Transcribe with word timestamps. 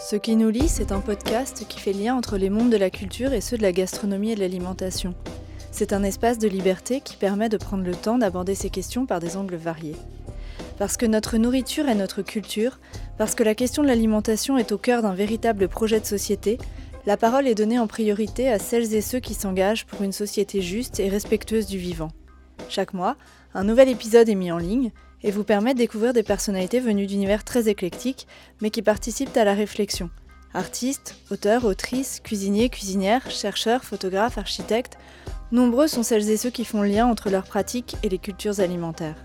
Ce 0.00 0.14
qui 0.14 0.36
nous 0.36 0.48
lie, 0.48 0.68
c'est 0.68 0.92
un 0.92 1.00
podcast 1.00 1.64
qui 1.68 1.80
fait 1.80 1.92
lien 1.92 2.14
entre 2.14 2.38
les 2.38 2.50
mondes 2.50 2.70
de 2.70 2.76
la 2.76 2.88
culture 2.88 3.32
et 3.32 3.40
ceux 3.40 3.56
de 3.56 3.62
la 3.62 3.72
gastronomie 3.72 4.30
et 4.30 4.34
de 4.36 4.40
l'alimentation. 4.40 5.12
C'est 5.72 5.92
un 5.92 6.04
espace 6.04 6.38
de 6.38 6.46
liberté 6.46 7.00
qui 7.00 7.16
permet 7.16 7.48
de 7.48 7.56
prendre 7.56 7.82
le 7.82 7.96
temps 7.96 8.16
d'aborder 8.16 8.54
ces 8.54 8.70
questions 8.70 9.06
par 9.06 9.18
des 9.18 9.36
angles 9.36 9.56
variés. 9.56 9.96
Parce 10.78 10.96
que 10.96 11.04
notre 11.04 11.36
nourriture 11.36 11.88
est 11.88 11.96
notre 11.96 12.22
culture, 12.22 12.78
parce 13.18 13.34
que 13.34 13.42
la 13.42 13.56
question 13.56 13.82
de 13.82 13.88
l'alimentation 13.88 14.56
est 14.56 14.70
au 14.70 14.78
cœur 14.78 15.02
d'un 15.02 15.14
véritable 15.14 15.66
projet 15.66 15.98
de 15.98 16.06
société, 16.06 16.58
la 17.04 17.16
parole 17.16 17.48
est 17.48 17.56
donnée 17.56 17.80
en 17.80 17.88
priorité 17.88 18.48
à 18.48 18.60
celles 18.60 18.94
et 18.94 19.00
ceux 19.00 19.18
qui 19.18 19.34
s'engagent 19.34 19.84
pour 19.84 20.02
une 20.02 20.12
société 20.12 20.62
juste 20.62 21.00
et 21.00 21.08
respectueuse 21.08 21.66
du 21.66 21.78
vivant. 21.78 22.12
Chaque 22.68 22.94
mois, 22.94 23.16
un 23.52 23.64
nouvel 23.64 23.88
épisode 23.88 24.28
est 24.28 24.36
mis 24.36 24.52
en 24.52 24.58
ligne 24.58 24.92
et 25.22 25.30
vous 25.30 25.44
permet 25.44 25.74
de 25.74 25.78
découvrir 25.78 26.12
des 26.12 26.22
personnalités 26.22 26.80
venues 26.80 27.06
d'univers 27.06 27.44
très 27.44 27.68
éclectiques, 27.68 28.26
mais 28.60 28.70
qui 28.70 28.82
participent 28.82 29.36
à 29.36 29.44
la 29.44 29.54
réflexion. 29.54 30.10
Artistes, 30.54 31.16
auteurs, 31.30 31.64
autrices, 31.64 32.20
cuisiniers, 32.20 32.70
cuisinières, 32.70 33.30
chercheurs, 33.30 33.84
photographes, 33.84 34.38
architectes, 34.38 34.98
nombreux 35.52 35.88
sont 35.88 36.02
celles 36.02 36.30
et 36.30 36.36
ceux 36.36 36.50
qui 36.50 36.64
font 36.64 36.82
lien 36.82 37.06
entre 37.06 37.30
leurs 37.30 37.44
pratiques 37.44 37.96
et 38.02 38.08
les 38.08 38.18
cultures 38.18 38.60
alimentaires. 38.60 39.22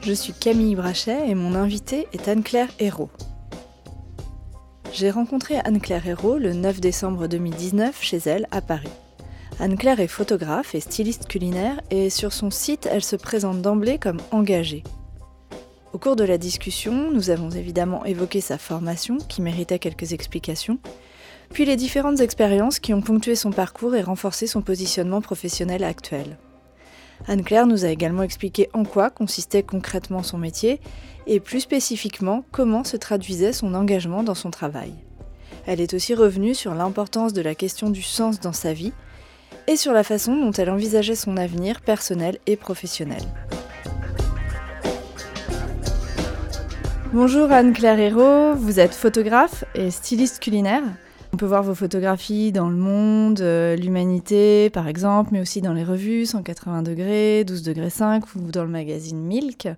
Je 0.00 0.12
suis 0.12 0.34
Camille 0.34 0.74
Brachet 0.74 1.28
et 1.28 1.34
mon 1.34 1.54
invitée 1.54 2.08
est 2.12 2.28
Anne-Claire 2.28 2.68
Hérault. 2.78 3.10
J'ai 4.92 5.10
rencontré 5.10 5.56
Anne-Claire 5.64 6.06
Hérault 6.06 6.38
le 6.38 6.52
9 6.52 6.80
décembre 6.80 7.26
2019 7.26 8.02
chez 8.02 8.18
elle 8.26 8.46
à 8.50 8.60
Paris. 8.60 8.90
Anne-Claire 9.60 10.00
est 10.00 10.08
photographe 10.08 10.74
et 10.74 10.80
styliste 10.80 11.28
culinaire 11.28 11.80
et 11.90 12.10
sur 12.10 12.32
son 12.32 12.50
site, 12.50 12.88
elle 12.90 13.04
se 13.04 13.14
présente 13.14 13.62
d'emblée 13.62 13.98
comme 13.98 14.20
engagée. 14.32 14.82
Au 15.92 15.98
cours 15.98 16.16
de 16.16 16.24
la 16.24 16.38
discussion, 16.38 17.12
nous 17.12 17.30
avons 17.30 17.50
évidemment 17.50 18.04
évoqué 18.04 18.40
sa 18.40 18.58
formation 18.58 19.16
qui 19.16 19.42
méritait 19.42 19.78
quelques 19.78 20.12
explications, 20.12 20.80
puis 21.52 21.64
les 21.64 21.76
différentes 21.76 22.20
expériences 22.20 22.80
qui 22.80 22.92
ont 22.92 23.00
ponctué 23.00 23.36
son 23.36 23.52
parcours 23.52 23.94
et 23.94 24.02
renforcé 24.02 24.48
son 24.48 24.60
positionnement 24.60 25.20
professionnel 25.20 25.84
actuel. 25.84 26.36
Anne-Claire 27.28 27.68
nous 27.68 27.84
a 27.84 27.90
également 27.90 28.24
expliqué 28.24 28.68
en 28.72 28.82
quoi 28.82 29.08
consistait 29.08 29.62
concrètement 29.62 30.24
son 30.24 30.36
métier 30.36 30.80
et 31.28 31.38
plus 31.38 31.60
spécifiquement 31.60 32.44
comment 32.50 32.82
se 32.82 32.96
traduisait 32.96 33.52
son 33.52 33.72
engagement 33.74 34.24
dans 34.24 34.34
son 34.34 34.50
travail. 34.50 34.92
Elle 35.64 35.80
est 35.80 35.94
aussi 35.94 36.12
revenue 36.14 36.56
sur 36.56 36.74
l'importance 36.74 37.32
de 37.32 37.40
la 37.40 37.54
question 37.54 37.88
du 37.88 38.02
sens 38.02 38.40
dans 38.40 38.52
sa 38.52 38.72
vie 38.72 38.92
et 39.66 39.76
sur 39.76 39.92
la 39.92 40.04
façon 40.04 40.36
dont 40.36 40.52
elle 40.52 40.70
envisageait 40.70 41.14
son 41.14 41.36
avenir 41.36 41.80
personnel 41.80 42.38
et 42.46 42.56
professionnel. 42.56 43.22
Bonjour 47.12 47.50
Anne-Claire 47.52 47.98
Hérault, 47.98 48.54
vous 48.56 48.80
êtes 48.80 48.94
photographe 48.94 49.64
et 49.74 49.90
styliste 49.90 50.40
culinaire. 50.40 50.82
On 51.32 51.36
peut 51.36 51.46
voir 51.46 51.62
vos 51.62 51.74
photographies 51.74 52.52
dans 52.52 52.68
Le 52.68 52.76
Monde, 52.76 53.40
euh, 53.40 53.76
L'Humanité 53.76 54.70
par 54.70 54.88
exemple, 54.88 55.30
mais 55.32 55.40
aussi 55.40 55.60
dans 55.60 55.72
les 55.72 55.84
revues 55.84 56.26
180 56.26 56.82
degrés, 56.82 57.44
12 57.44 57.62
degrés 57.62 57.90
5 57.90 58.34
ou 58.34 58.50
dans 58.52 58.62
le 58.62 58.70
magazine 58.70 59.20
Milk. 59.20 59.68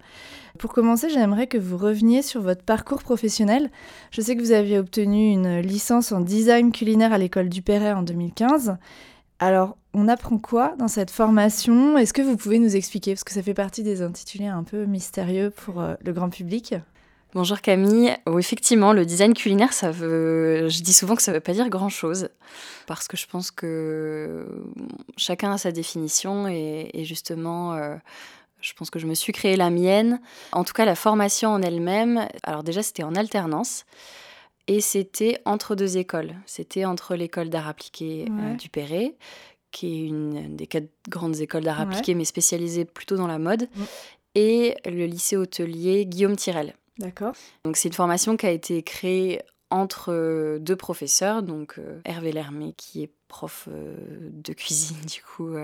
Pour 0.59 0.73
commencer, 0.73 1.11
j'aimerais 1.11 1.47
que 1.47 1.59
vous 1.59 1.77
reveniez 1.77 2.23
sur 2.23 2.41
votre 2.41 2.62
parcours 2.62 3.03
professionnel. 3.03 3.70
Je 4.11 4.20
sais 4.20 4.37
que 4.37 4.41
vous 4.41 4.53
aviez 4.53 4.79
obtenu 4.79 5.31
une 5.31 5.61
licence 5.61 6.12
en 6.12 6.20
design 6.20 6.73
culinaire 6.73 7.12
à 7.12 7.19
l'école 7.19 7.48
du 7.48 7.62
Perret 7.62 7.92
en 7.92 8.03
2015 8.03 8.77
alors, 9.39 9.77
on 9.92 10.09
apprend 10.09 10.39
quoi 10.39 10.75
dans 10.79 10.89
cette 10.89 11.11
formation? 11.11 11.98
Est-ce 11.98 12.15
que 12.15 12.23
vous 12.23 12.37
pouvez 12.37 12.59
nous 12.59 12.75
expliquer? 12.75 13.12
Parce 13.12 13.25
que 13.25 13.33
ça 13.33 13.42
fait 13.42 13.55
partie 13.55 13.83
des 13.83 14.01
intitulés 14.01 14.47
un 14.47 14.62
peu 14.62 14.87
mystérieux 14.87 15.51
pour 15.51 15.81
euh, 15.81 15.95
le 16.03 16.12
grand 16.12 16.31
public. 16.31 16.74
Bonjour 17.35 17.61
Camille. 17.61 18.17
effectivement, 18.39 18.95
le 18.95 19.05
design 19.05 19.35
culinaire. 19.35 19.70
Je 19.73 20.83
dis 20.83 20.95
souvent 20.95 21.17
que 21.17 21.23
ça 21.23 21.33
ne 21.33 21.36
veut 21.36 21.42
pas 21.42 21.52
dire 21.52 21.69
grand-chose, 21.69 22.30
parce 22.86 23.08
que 23.08 23.19
je 23.19 23.27
pense 23.27 23.51
que 23.51 24.47
chacun 25.19 25.53
a 25.53 25.58
sa 25.58 25.70
définition 25.70 26.48
et, 26.48 27.05
justement. 27.05 27.74
Euh, 27.74 27.97
je 28.63 28.73
pense 28.73 28.89
que 28.89 28.98
je 28.98 29.07
me 29.07 29.14
suis 29.14 29.35
créé 29.35 29.55
la 29.55 29.68
mienne. 29.68 30.18
En 30.53 30.64
tout 30.64 30.73
cas, 30.73 30.86
la 30.86 30.95
formation 30.95 31.51
en 31.51 31.61
elle-même, 31.61 32.27
alors 32.42 32.64
déjà 32.64 32.83
c'était 32.83 33.03
en 33.03 33.14
alternance. 33.14 33.85
Et 34.69 34.81
c'était 34.81 35.41
entre 35.45 35.75
deux 35.77 35.97
écoles. 35.97 36.35
C'était 36.47 36.85
entre 36.85 37.15
l'école 37.15 37.51
d'art 37.51 37.69
appliqué 37.69 38.27
euh, 38.31 38.55
du 38.55 38.69
Perret, 38.69 39.15
qui 39.71 39.87
est 39.87 40.07
une 40.07 40.57
des 40.57 40.67
quatre 40.67 40.89
grandes 41.09 41.41
écoles 41.41 41.65
d'art 41.65 41.81
appliqué, 41.81 42.15
mais 42.15 42.25
spécialisée 42.25 42.85
plutôt 42.85 43.17
dans 43.17 43.29
la 43.29 43.39
mode, 43.39 43.69
mm. 43.75 43.83
et 44.35 44.75
le 44.85 45.07
lycée 45.07 45.37
hôtelier 45.37 46.07
Guillaume 46.07 46.37
Tirel. 46.37 46.75
D'accord. 46.99 47.35
Donc 47.65 47.77
c'est 47.77 47.89
une 47.89 47.95
formation 47.95 48.37
qui 48.37 48.47
a 48.47 48.51
été 48.51 48.83
créée 48.83 49.41
entre 49.71 50.13
euh, 50.13 50.59
deux 50.59 50.77
professeurs, 50.77 51.43
donc 51.43 51.79
euh, 51.79 52.01
Hervé 52.05 52.33
Lermé 52.33 52.73
qui 52.77 53.03
est 53.03 53.11
prof 53.29 53.69
euh, 53.69 53.97
de 54.33 54.53
cuisine 54.53 55.01
du 55.07 55.23
coup 55.23 55.57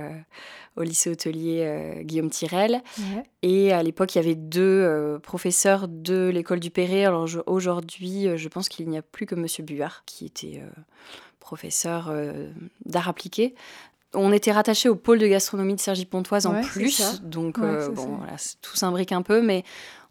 au 0.76 0.82
lycée 0.82 1.10
hôtelier 1.10 2.02
Guillaume 2.02 2.30
Tirel. 2.30 2.82
Et 3.42 3.72
à 3.72 3.82
l'époque, 3.82 4.14
il 4.14 4.18
y 4.18 4.20
avait 4.20 4.34
deux 4.34 5.18
professeurs 5.22 5.86
de 5.88 6.28
l'école 6.28 6.60
du 6.60 6.70
Perret. 6.70 7.04
Alors 7.04 7.28
aujourd'hui, 7.46 8.36
je 8.36 8.48
pense 8.48 8.68
qu'il 8.68 8.88
n'y 8.88 8.98
a 8.98 9.02
plus 9.02 9.26
que 9.26 9.34
Monsieur 9.34 9.62
Buard 9.62 10.02
qui 10.06 10.26
était 10.26 10.62
professeur 11.38 12.12
d'art 12.84 13.08
appliqué. 13.08 13.54
On 14.14 14.32
était 14.32 14.52
rattaché 14.52 14.88
au 14.88 14.94
pôle 14.94 15.18
de 15.18 15.26
gastronomie 15.26 15.74
de 15.74 15.80
Sergi 15.80 16.04
Pontoise 16.04 16.46
en 16.46 16.60
plus, 16.60 17.22
donc 17.22 17.58
bon, 17.58 18.16
voilà, 18.18 18.36
tout 18.60 18.76
s'imbrique 18.76 19.12
un 19.12 19.22
peu, 19.22 19.40
mais 19.40 19.64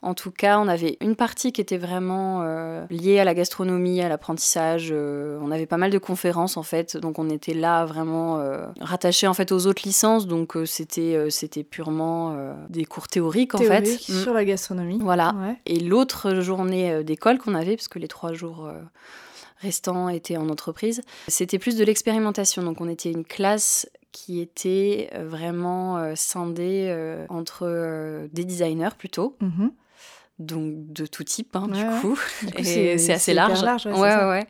en 0.03 0.15
tout 0.15 0.31
cas, 0.31 0.57
on 0.59 0.67
avait 0.67 0.97
une 0.99 1.15
partie 1.15 1.51
qui 1.51 1.61
était 1.61 1.77
vraiment 1.77 2.41
euh, 2.41 2.85
liée 2.89 3.19
à 3.19 3.23
la 3.23 3.35
gastronomie, 3.35 4.01
à 4.01 4.09
l'apprentissage. 4.09 4.89
Euh, 4.91 5.37
on 5.43 5.51
avait 5.51 5.67
pas 5.67 5.77
mal 5.77 5.91
de 5.91 5.99
conférences 5.99 6.57
en 6.57 6.63
fait, 6.63 6.97
donc 6.97 7.19
on 7.19 7.29
était 7.29 7.53
là 7.53 7.85
vraiment 7.85 8.39
euh, 8.39 8.65
rattaché 8.79 9.27
en 9.27 9.35
fait 9.35 9.51
aux 9.51 9.67
autres 9.67 9.83
licences. 9.85 10.25
Donc 10.25 10.57
c'était 10.65 11.29
c'était 11.29 11.63
purement 11.63 12.35
des 12.69 12.85
cours 12.85 13.07
théoriques 13.07 13.53
en 13.53 13.59
fait 13.59 13.83
mm. 13.83 13.97
sur 14.23 14.33
la 14.33 14.43
gastronomie. 14.43 14.97
Voilà. 15.01 15.35
Et 15.67 15.79
l'autre 15.79 16.41
journée 16.41 17.03
d'école 17.03 17.37
qu'on 17.37 17.53
avait, 17.53 17.75
parce 17.75 17.87
que 17.87 17.99
les 17.99 18.07
trois 18.07 18.33
jours 18.33 18.71
restants 19.61 20.09
étaient 20.09 20.37
en 20.37 20.49
entreprise, 20.49 21.01
c'était 21.27 21.59
plus 21.59 21.75
de 21.75 21.83
l'expérimentation. 21.83 22.63
Donc 22.63 22.81
on 22.81 22.89
était 22.89 23.11
une 23.11 23.25
classe 23.25 23.87
qui 24.11 24.41
était 24.41 25.09
vraiment 25.13 26.15
scindée 26.15 26.93
entre 27.29 28.27
des 28.33 28.43
designers 28.43 28.95
plutôt. 28.97 29.37
Mm-hmm 29.41 29.71
donc 30.41 30.91
de 30.91 31.05
tout 31.05 31.23
type, 31.23 31.55
hein, 31.55 31.67
du 31.67 31.83
coup. 32.01 32.19
c'est 32.63 33.13
assez 33.13 33.33
large. 33.33 33.61
ouais, 33.85 33.93
ouais, 33.93 34.25
ouais, 34.25 34.47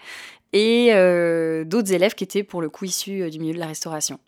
Et 0.53 0.89
euh, 0.93 1.63
d'autres 1.65 1.91
élèves 1.93 2.15
qui 2.15 2.23
étaient 2.23 2.43
pour 2.43 2.61
le 2.61 2.69
coup 2.69 2.85
issus 2.85 3.21
euh, 3.21 3.29
du 3.29 3.39
milieu 3.39 3.53
de 3.53 3.59
la 3.59 3.67
restauration. 3.67 4.19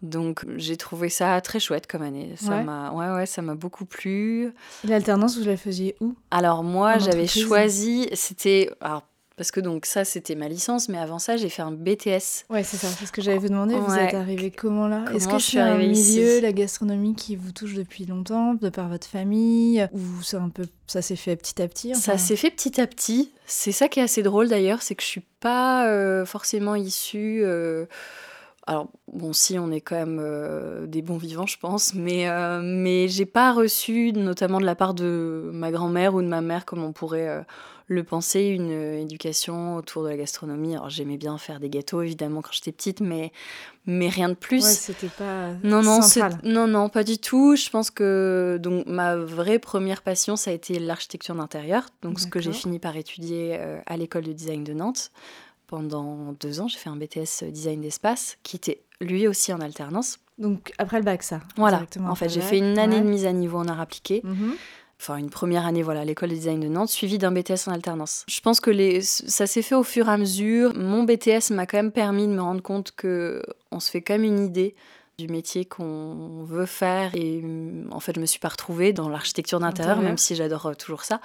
Donc 0.00 0.44
j'ai 0.56 0.76
trouvé 0.76 1.08
ça 1.08 1.40
très 1.40 1.60
chouette 1.60 1.86
comme 1.86 2.02
année. 2.02 2.34
Ça 2.36 2.62
m'a, 2.62 2.90
ouais, 2.92 3.10
ouais, 3.10 3.26
ça 3.26 3.42
m'a 3.42 3.54
beaucoup 3.54 3.84
plu. 3.84 4.52
L'alternance, 4.84 5.38
vous 5.38 5.44
la 5.44 5.56
faisiez 5.56 5.96
où? 6.00 6.14
Alors 6.30 6.62
moi, 6.62 6.98
j'avais 6.98 7.26
choisi, 7.26 8.08
c'était, 8.14 8.70
alors 8.80 9.02
parce 9.36 9.50
que 9.50 9.60
donc 9.60 9.86
ça, 9.86 10.04
c'était 10.04 10.34
ma 10.34 10.48
licence, 10.48 10.88
mais 10.88 10.98
avant 10.98 11.18
ça, 11.18 11.36
j'ai 11.36 11.48
fait 11.48 11.62
un 11.62 11.72
BTS. 11.72 12.44
Ouais, 12.50 12.62
c'est 12.62 12.76
ça, 12.76 12.88
c'est 12.88 13.06
ce 13.06 13.12
que 13.12 13.22
j'allais 13.22 13.38
vous 13.38 13.48
demander. 13.48 13.74
Vous 13.74 13.94
êtes 13.94 14.14
arrivé 14.14 14.50
comment 14.50 14.88
là? 14.88 15.04
Est-ce 15.14 15.28
que 15.28 15.38
c'est 15.38 15.58
un 15.58 15.76
milieu, 15.78 16.40
la 16.40 16.52
gastronomie, 16.52 17.14
qui 17.14 17.36
vous 17.36 17.52
touche 17.52 17.74
depuis 17.74 18.06
longtemps, 18.06 18.54
de 18.54 18.68
par 18.68 18.88
votre 18.88 19.06
famille? 19.06 19.86
Ou 19.92 20.22
c'est 20.22 20.36
un 20.36 20.48
peu, 20.48 20.66
ça 20.86 21.02
s'est 21.02 21.16
fait 21.16 21.36
petit 21.36 21.60
à 21.62 21.68
petit 21.68 21.94
Ça 21.94 22.18
s'est 22.18 22.36
fait 22.36 22.50
petit 22.50 22.80
à 22.80 22.86
petit. 22.86 23.32
C'est 23.46 23.72
ça 23.72 23.88
qui 23.88 24.00
est 24.00 24.04
assez 24.04 24.22
drôle 24.22 24.48
d'ailleurs, 24.48 24.82
c'est 24.82 24.94
que 24.94 25.02
je 25.02 25.08
suis 25.08 25.24
pas 25.40 25.86
euh, 25.88 26.24
forcément 26.24 26.74
issue. 26.74 27.42
Euh, 27.44 27.86
alors, 28.66 28.88
bon, 29.12 29.32
si, 29.32 29.58
on 29.58 29.72
est 29.72 29.80
quand 29.80 29.96
même 29.96 30.20
euh, 30.20 30.86
des 30.86 31.02
bons 31.02 31.16
vivants, 31.16 31.46
je 31.46 31.58
pense, 31.58 31.94
mais, 31.94 32.28
mais 32.62 33.08
j'ai 33.08 33.26
pas 33.26 33.52
reçu, 33.52 34.12
notamment 34.12 34.60
de 34.60 34.64
la 34.64 34.76
part 34.76 34.94
de 34.94 35.50
ma 35.52 35.70
grand-mère 35.72 36.14
ou 36.14 36.22
de 36.22 36.28
ma 36.28 36.40
mère, 36.40 36.64
comme 36.64 36.84
on 36.84 36.92
pourrait 36.92 37.44
le 37.92 38.04
penser, 38.04 38.46
une 38.46 38.70
éducation 38.70 39.76
autour 39.76 40.04
de 40.04 40.08
la 40.08 40.16
gastronomie. 40.16 40.74
Alors 40.74 40.90
j'aimais 40.90 41.16
bien 41.16 41.38
faire 41.38 41.60
des 41.60 41.68
gâteaux 41.68 42.02
évidemment 42.02 42.42
quand 42.42 42.52
j'étais 42.52 42.72
petite, 42.72 43.00
mais 43.00 43.32
mais 43.86 44.08
rien 44.08 44.28
de 44.28 44.34
plus. 44.34 44.64
Ouais, 44.64 44.70
c'était 44.70 45.08
pas 45.08 45.50
non 45.62 45.82
non 45.82 46.00
non 46.42 46.66
non 46.66 46.88
pas 46.88 47.04
du 47.04 47.18
tout. 47.18 47.56
Je 47.56 47.70
pense 47.70 47.90
que 47.90 48.58
donc 48.60 48.86
ma 48.86 49.16
vraie 49.16 49.58
première 49.58 50.02
passion 50.02 50.36
ça 50.36 50.50
a 50.50 50.54
été 50.54 50.78
l'architecture 50.78 51.34
d'intérieur, 51.34 51.86
donc 52.02 52.18
ce 52.18 52.26
que 52.26 52.40
j'ai 52.40 52.52
fini 52.52 52.78
par 52.78 52.96
étudier 52.96 53.56
euh, 53.58 53.80
à 53.86 53.96
l'école 53.96 54.24
de 54.24 54.32
design 54.32 54.64
de 54.64 54.72
Nantes 54.72 55.12
pendant 55.72 56.34
deux 56.38 56.60
ans. 56.60 56.68
J'ai 56.68 56.76
fait 56.76 56.90
un 56.90 56.96
BTS 56.96 57.50
design 57.50 57.80
d'espace 57.80 58.36
qui 58.42 58.56
était 58.56 58.82
lui 59.00 59.26
aussi 59.26 59.54
en 59.54 59.60
alternance. 59.60 60.18
Donc 60.36 60.74
après 60.76 60.98
le 60.98 61.02
bac 61.02 61.22
ça. 61.22 61.40
Voilà. 61.56 61.86
En 62.04 62.14
fait 62.14 62.28
j'ai 62.28 62.42
fait 62.42 62.58
une 62.58 62.78
année 62.78 63.00
de 63.00 63.06
mise 63.06 63.24
à 63.24 63.32
niveau 63.32 63.56
en 63.56 63.66
art 63.68 63.80
appliqué. 63.80 64.20
Mhm 64.22 64.52
enfin 65.00 65.16
une 65.16 65.30
première 65.30 65.66
année 65.66 65.82
voilà 65.82 66.04
l'école 66.04 66.28
de 66.28 66.34
design 66.36 66.60
de 66.60 66.68
Nantes 66.68 66.88
suivie 66.90 67.18
d'un 67.18 67.32
BTS 67.32 67.66
en 67.66 67.72
alternance. 67.72 68.24
Je 68.28 68.40
pense 68.40 68.60
que 68.60 68.70
les, 68.70 69.02
ça 69.02 69.48
s'est 69.48 69.62
fait 69.62 69.74
au 69.74 69.82
fur 69.82 70.08
et 70.08 70.12
à 70.12 70.16
mesure. 70.16 70.74
Mon 70.76 71.02
BTS 71.02 71.50
m'a 71.50 71.66
quand 71.66 71.78
même 71.78 71.90
permis 71.90 72.28
de 72.28 72.32
me 72.32 72.40
rendre 72.40 72.62
compte 72.62 72.92
que 72.92 73.42
on 73.72 73.80
se 73.80 73.90
fait 73.90 74.00
quand 74.00 74.14
même 74.14 74.22
une 74.22 74.38
idée 74.38 74.76
du 75.18 75.26
métier 75.26 75.64
qu'on 75.64 76.44
veut 76.44 76.66
faire 76.66 77.16
et 77.16 77.42
en 77.90 77.98
fait 77.98 78.14
je 78.14 78.20
me 78.20 78.26
suis 78.26 78.38
pas 78.38 78.50
retrouvée 78.50 78.92
dans 78.92 79.08
l'architecture 79.08 79.58
d'intérieur 79.58 80.00
même 80.00 80.18
si 80.18 80.36
j'adore 80.36 80.66
euh, 80.66 80.74
toujours 80.74 81.02
ça. 81.02 81.20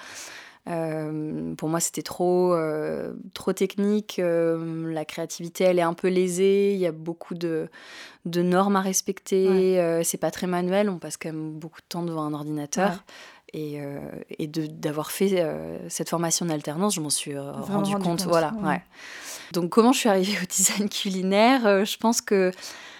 Euh, 0.67 1.55
pour 1.55 1.69
moi, 1.69 1.79
c'était 1.79 2.01
trop, 2.01 2.53
euh, 2.53 3.13
trop 3.33 3.53
technique. 3.53 4.19
Euh, 4.19 4.91
la 4.91 5.05
créativité, 5.05 5.63
elle 5.63 5.79
est 5.79 5.83
un 5.83 5.93
peu 5.93 6.09
lésée. 6.09 6.73
Il 6.73 6.79
y 6.79 6.85
a 6.85 6.91
beaucoup 6.91 7.35
de, 7.35 7.69
de 8.25 8.41
normes 8.41 8.75
à 8.75 8.81
respecter. 8.81 10.01
c'est 10.03 10.17
pas 10.17 10.31
très 10.31 10.47
manuel. 10.47 10.89
On 10.89 10.99
passe 10.99 11.17
quand 11.17 11.29
même 11.29 11.51
beaucoup 11.51 11.81
de 11.81 11.87
temps 11.87 12.03
devant 12.03 12.23
un 12.23 12.33
ordinateur. 12.33 13.03
Et, 13.53 13.79
et 14.39 14.47
d'avoir 14.47 15.11
fait 15.11 15.45
cette 15.87 16.09
formation 16.09 16.45
d'alternance, 16.45 16.95
je 16.95 17.01
m'en 17.01 17.09
suis 17.09 17.37
rendu, 17.37 17.95
compte. 17.95 18.23
Voilà, 18.23 18.53
ouais. 18.61 18.81
Donc, 19.53 19.69
comment 19.69 19.93
je 19.93 19.99
suis 19.99 20.09
arrivée 20.09 20.37
au 20.43 20.45
design 20.45 20.89
culinaire 20.89 21.85
Je 21.85 21.97
pense 21.97 22.19
que 22.19 22.51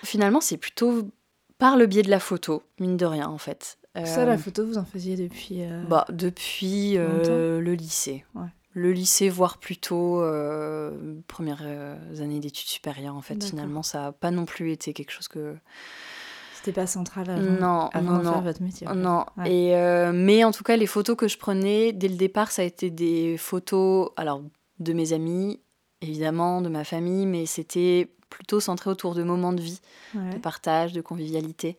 finalement, 0.04 0.40
c'est 0.40 0.58
plutôt 0.58 1.10
par 1.58 1.76
le 1.76 1.86
biais 1.86 2.04
de 2.04 2.10
la 2.10 2.20
photo, 2.20 2.64
mine 2.80 2.96
de 2.96 3.06
rien, 3.06 3.28
en 3.28 3.38
fait. 3.38 3.77
Ça, 4.06 4.26
la 4.26 4.34
euh, 4.34 4.38
photo, 4.38 4.66
vous 4.66 4.78
en 4.78 4.86
faisiez 4.86 5.16
depuis 5.16 5.64
euh, 5.64 5.84
bah, 5.88 6.06
Depuis 6.10 6.98
euh, 6.98 7.60
le 7.60 7.74
lycée. 7.74 8.26
Le 8.74 8.92
lycée, 8.92 9.30
voire 9.30 9.58
plutôt 9.58 10.22
premières 11.28 11.66
années 12.20 12.40
d'études 12.40 12.68
supérieures, 12.68 13.16
en 13.16 13.22
fait. 13.22 13.44
Finalement, 13.44 13.84
ça 13.84 14.02
n'a 14.02 14.12
pas 14.12 14.32
non 14.32 14.46
plus 14.46 14.72
été 14.72 14.94
quelque 14.94 15.12
chose 15.12 15.28
que... 15.28 15.56
C'était 16.56 16.82
pas 16.82 16.88
central 16.88 17.30
avant, 17.30 17.42
non, 17.42 17.90
non, 18.02 18.18
de 18.18 18.24
faire 18.24 18.42
votre 18.42 18.62
métier. 18.62 18.88
Non. 18.94 19.26
Et, 19.46 19.74
mais 20.14 20.44
en 20.44 20.52
tout 20.52 20.64
cas, 20.64 20.76
les 20.76 20.88
photos 20.88 21.16
que 21.16 21.28
je 21.28 21.38
prenais, 21.38 21.92
dès 21.92 22.08
le 22.08 22.16
départ, 22.16 22.52
ça 22.52 22.62
a 22.62 22.66
été 22.66 22.90
des 22.90 23.38
photos 23.38 24.10
alors, 24.16 24.44
de 24.80 24.94
mes 24.94 25.14
amis, 25.14 25.60
évidemment, 26.02 26.62
de 26.62 26.70
ma 26.70 26.84
famille, 26.84 27.26
mais 27.26 27.48
c'était 27.48 28.10
plutôt 28.30 28.60
centré 28.60 28.90
autour 28.90 29.16
de 29.16 29.24
moments 29.24 29.54
de 29.54 29.62
vie, 29.62 29.82
de 30.14 30.38
partage, 30.38 30.94
de 30.94 31.02
convivialité. 31.02 31.78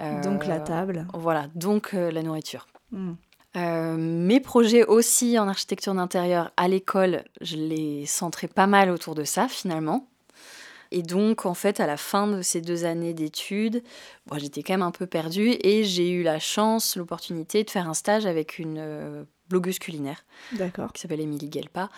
Donc 0.00 0.46
la 0.46 0.56
euh, 0.56 0.64
table. 0.64 1.06
Voilà, 1.14 1.48
donc 1.54 1.94
euh, 1.94 2.10
la 2.10 2.22
nourriture. 2.22 2.66
Hmm. 2.90 3.12
Euh, 3.56 3.96
mes 3.98 4.40
projets 4.40 4.84
aussi 4.84 5.38
en 5.38 5.46
architecture 5.46 5.94
d'intérieur 5.94 6.52
à 6.56 6.68
l'école, 6.68 7.24
je 7.40 7.56
les 7.56 8.06
centrais 8.06 8.48
pas 8.48 8.66
mal 8.66 8.90
autour 8.90 9.14
de 9.14 9.24
ça 9.24 9.48
finalement. 9.48 10.08
Et 10.90 11.02
donc, 11.02 11.46
en 11.46 11.54
fait, 11.54 11.80
à 11.80 11.86
la 11.86 11.96
fin 11.96 12.26
de 12.26 12.42
ces 12.42 12.60
deux 12.60 12.84
années 12.84 13.14
d'études, 13.14 13.82
j'étais 14.36 14.62
quand 14.62 14.74
même 14.74 14.82
un 14.82 14.90
peu 14.90 15.06
perdue 15.06 15.56
et 15.62 15.84
j'ai 15.84 16.10
eu 16.10 16.22
la 16.22 16.38
chance, 16.38 16.96
l'opportunité 16.96 17.64
de 17.64 17.70
faire 17.70 17.88
un 17.88 17.94
stage 17.94 18.26
avec 18.26 18.58
une 18.58 19.24
blogueuse 19.48 19.78
culinaire 19.78 20.26
qui 20.50 21.00
s'appelle 21.00 21.20
Émilie 21.20 21.50
Gelpa, 21.50 21.88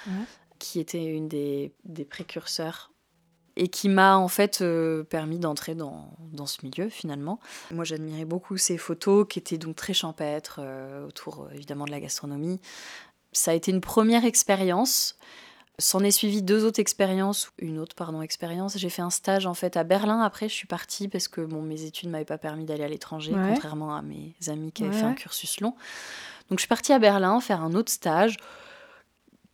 qui 0.61 0.79
était 0.79 1.05
une 1.05 1.27
des, 1.27 1.73
des 1.85 2.05
précurseurs 2.05 2.93
et 3.57 3.69
qui 3.69 3.89
m'a 3.89 4.17
en 4.17 4.29
fait 4.29 4.61
euh, 4.61 5.05
permis 5.05 5.39
d'entrer 5.39 5.75
dans, 5.75 6.11
dans, 6.33 6.47
ce 6.47 6.59
milieu 6.65 6.89
finalement. 6.89 7.39
Moi 7.71 7.85
j'admirais 7.85 8.25
beaucoup 8.25 8.57
ces 8.57 8.79
photos 8.79 9.27
qui 9.29 9.39
étaient 9.39 9.59
donc 9.59 9.77
très 9.77 9.95
champêtres 9.95 10.61
euh, 10.61 11.07
autour 11.07 11.45
euh, 11.45 11.55
évidemment 11.55 11.85
de 11.85 11.91
la 11.91 12.01
gastronomie. 12.01 12.61
Ça 13.33 13.53
a 13.53 13.55
été 13.55 13.71
une 13.71 13.81
première 13.81 14.25
expérience. 14.25 15.17
S'en 15.81 16.05
est 16.05 16.13
suivi 16.13 16.41
deux 16.41 16.65
autres 16.65 16.79
expériences, 16.79 17.51
une 17.59 17.81
autre 17.81 17.97
pardon 17.97 18.23
expérience. 18.23 18.79
J'ai 18.79 18.91
fait 18.91 19.03
un 19.03 19.11
stage 19.11 19.47
en 19.47 19.55
fait 19.55 19.77
à 19.77 19.83
Berlin. 19.83 20.21
Après 20.21 20.49
je 20.49 20.55
suis 20.55 20.69
partie 20.69 21.09
parce 21.09 21.29
que 21.29 21.41
bon 21.41 21.63
mes 21.63 21.83
études 21.83 22.11
m'avaient 22.11 22.25
pas 22.25 22.39
permis 22.39 22.65
d'aller 22.65 22.85
à 22.85 22.89
l'étranger, 22.89 23.33
contrairement 23.33 23.95
à 23.95 24.03
mes 24.03 24.35
amis 24.49 24.73
qui 24.73 24.85
avaient 24.85 24.97
fait 24.97 25.05
un 25.05 25.15
cursus 25.15 25.61
long. 25.61 25.75
Donc 26.49 26.59
je 26.59 26.63
suis 26.63 26.69
partie 26.69 26.93
à 26.93 26.99
Berlin 26.99 27.41
faire 27.41 27.61
un 27.61 27.75
autre 27.75 27.91
stage 27.91 28.37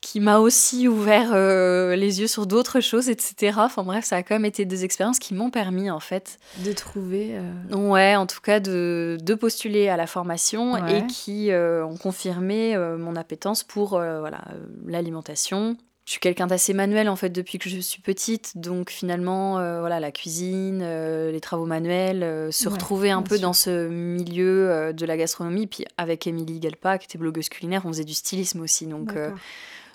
qui 0.01 0.21
m'a 0.21 0.39
aussi 0.39 0.89
ouvert 0.89 1.31
euh, 1.35 1.95
les 1.95 2.21
yeux 2.21 2.27
sur 2.27 2.47
d'autres 2.47 2.81
choses, 2.81 3.09
etc. 3.11 3.59
Enfin 3.59 3.83
bref, 3.83 4.05
ça 4.05 4.17
a 4.17 4.23
quand 4.23 4.35
même 4.35 4.47
été 4.47 4.65
des 4.65 4.85
expériences 4.85 5.19
qui 5.19 5.35
m'ont 5.35 5.51
permis 5.51 5.91
en 5.91 6.01
fait 6.01 6.39
de 6.65 6.73
trouver. 6.73 7.33
Euh, 7.37 7.77
ouais, 7.77 8.17
en 8.17 8.27
tout 8.27 8.41
cas 8.41 8.61
de, 8.61 9.19
de 9.21 9.35
postuler 9.35 9.89
à 9.89 9.97
la 9.97 10.07
formation 10.07 10.77
et 10.87 11.07
qui 11.07 11.51
euh, 11.51 11.85
ont 11.85 11.97
confirmé 11.97 12.77
mon 12.99 13.15
appétence 13.17 13.63
pour 13.63 13.91
voilà 13.91 14.43
l'alimentation. 14.87 15.77
Je 16.07 16.13
suis 16.13 16.21
quelqu'un 16.21 16.47
d'assez 16.47 16.73
manuel 16.73 17.09
en 17.09 17.15
fait 17.15 17.29
depuis 17.29 17.59
que 17.59 17.69
je 17.69 17.79
suis 17.79 18.01
petite, 18.01 18.57
donc 18.57 18.91
finalement 18.91 19.55
voilà 19.81 20.01
la 20.01 20.11
cuisine, 20.11 20.81
les 20.81 21.41
travaux 21.41 21.67
manuels, 21.67 22.53
se 22.53 22.69
retrouver 22.69 23.11
un 23.11 23.23
peu 23.23 23.39
dans 23.39 23.53
ce 23.53 23.89
milieu 23.89 24.93
de 24.93 25.07
la 25.07 25.17
gastronomie. 25.17 25.67
Puis 25.67 25.85
avec 25.99 26.27
Émilie 26.27 26.59
Galpa 26.59 26.99
qui 26.99 27.05
était 27.05 27.19
blogueuse 27.19 27.49
culinaire, 27.49 27.83
on 27.85 27.89
faisait 27.89 28.05
du 28.05 28.15
stylisme 28.15 28.61
aussi, 28.61 28.87
donc 28.87 29.15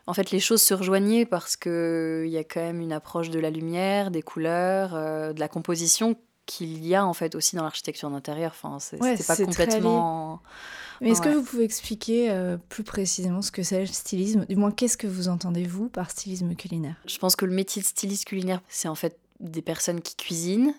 en 0.07 0.13
fait, 0.13 0.31
les 0.31 0.39
choses 0.39 0.61
se 0.61 0.73
rejoignaient 0.73 1.25
parce 1.25 1.55
qu'il 1.55 2.27
y 2.27 2.37
a 2.37 2.43
quand 2.43 2.61
même 2.61 2.79
une 2.79 2.93
approche 2.93 3.29
de 3.29 3.39
la 3.39 3.49
lumière, 3.49 4.11
des 4.11 4.21
couleurs, 4.21 4.93
euh, 4.93 5.33
de 5.33 5.39
la 5.39 5.47
composition 5.47 6.15
qu'il 6.45 6.85
y 6.85 6.93
a 6.93 7.03
en 7.03 7.13
fait 7.13 7.33
aussi 7.33 7.55
dans 7.55 7.63
l'architecture 7.63 8.09
d'intérieur. 8.11 8.51
Enfin, 8.55 8.77
c'est 8.79 8.97
pas 9.25 9.35
complètement. 9.35 10.41
Mais 11.01 11.09
est-ce 11.09 11.21
que 11.21 11.29
vous 11.29 11.43
pouvez 11.43 11.63
expliquer 11.63 12.29
euh, 12.29 12.57
plus 12.69 12.83
précisément 12.83 13.41
ce 13.41 13.51
que 13.51 13.63
c'est 13.63 13.81
le 13.81 13.87
stylisme? 13.87 14.45
Du 14.45 14.55
moins, 14.55 14.71
qu'est-ce 14.71 14.97
que 14.97 15.07
vous 15.07 15.27
entendez 15.27 15.65
vous 15.65 15.89
par 15.89 16.11
stylisme 16.11 16.55
culinaire? 16.55 16.95
Je 17.05 17.17
pense 17.17 17.35
que 17.35 17.45
le 17.45 17.53
métier 17.53 17.81
de 17.81 17.87
styliste 17.87 18.25
culinaire, 18.25 18.61
c'est 18.69 18.87
en 18.87 18.95
fait 18.95 19.17
des 19.39 19.61
personnes 19.61 20.01
qui 20.01 20.15
cuisinent, 20.15 20.73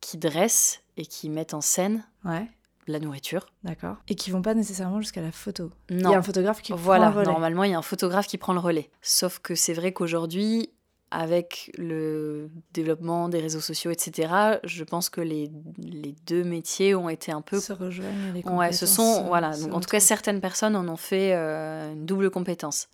qui 0.00 0.16
dressent 0.16 0.80
et 0.96 1.06
qui 1.06 1.28
mettent 1.28 1.54
en 1.54 1.60
scène 1.60 2.04
ouais 2.24 2.48
la 2.86 2.98
nourriture. 2.98 3.46
D'accord. 3.64 3.96
Et 4.08 4.14
qui 4.14 4.30
vont 4.30 4.42
pas 4.42 4.54
nécessairement 4.54 5.00
jusqu'à 5.00 5.20
la 5.20 5.32
photo. 5.32 5.70
Non. 5.90 6.10
Il 6.10 6.12
y 6.12 6.14
a 6.14 6.18
un 6.18 6.22
photographe 6.22 6.62
qui 6.62 6.72
prend 6.72 6.98
le 6.98 7.06
relais. 7.06 7.30
normalement, 7.30 7.64
il 7.64 7.70
y 7.70 7.74
a 7.74 7.78
un 7.78 7.82
photographe 7.82 8.26
qui 8.26 8.38
prend 8.38 8.52
le 8.52 8.60
relais. 8.60 8.90
Sauf 9.02 9.38
que 9.38 9.54
c'est 9.54 9.74
vrai 9.74 9.92
qu'aujourd'hui, 9.92 10.70
avec 11.10 11.72
le 11.76 12.50
développement 12.72 13.28
des 13.28 13.40
réseaux 13.40 13.60
sociaux, 13.60 13.90
etc., 13.90 14.32
je 14.64 14.84
pense 14.84 15.10
que 15.10 15.20
les, 15.20 15.50
les 15.78 16.14
deux 16.26 16.44
métiers 16.44 16.94
ont 16.94 17.08
été 17.08 17.32
un 17.32 17.40
peu... 17.40 17.58
Se 17.58 17.72
rejoignent 17.72 18.32
les 18.34 18.42
Ouais, 18.44 18.72
ce 18.72 18.86
sont... 18.86 19.24
Voilà. 19.24 19.56
Donc, 19.56 19.74
en 19.74 19.80
tout 19.80 19.88
cas, 19.88 20.00
certaines 20.00 20.40
personnes 20.40 20.76
en 20.76 20.88
ont 20.88 20.96
fait 20.96 21.34
euh, 21.34 21.92
une 21.92 22.06
double 22.06 22.30
compétence. 22.30 22.88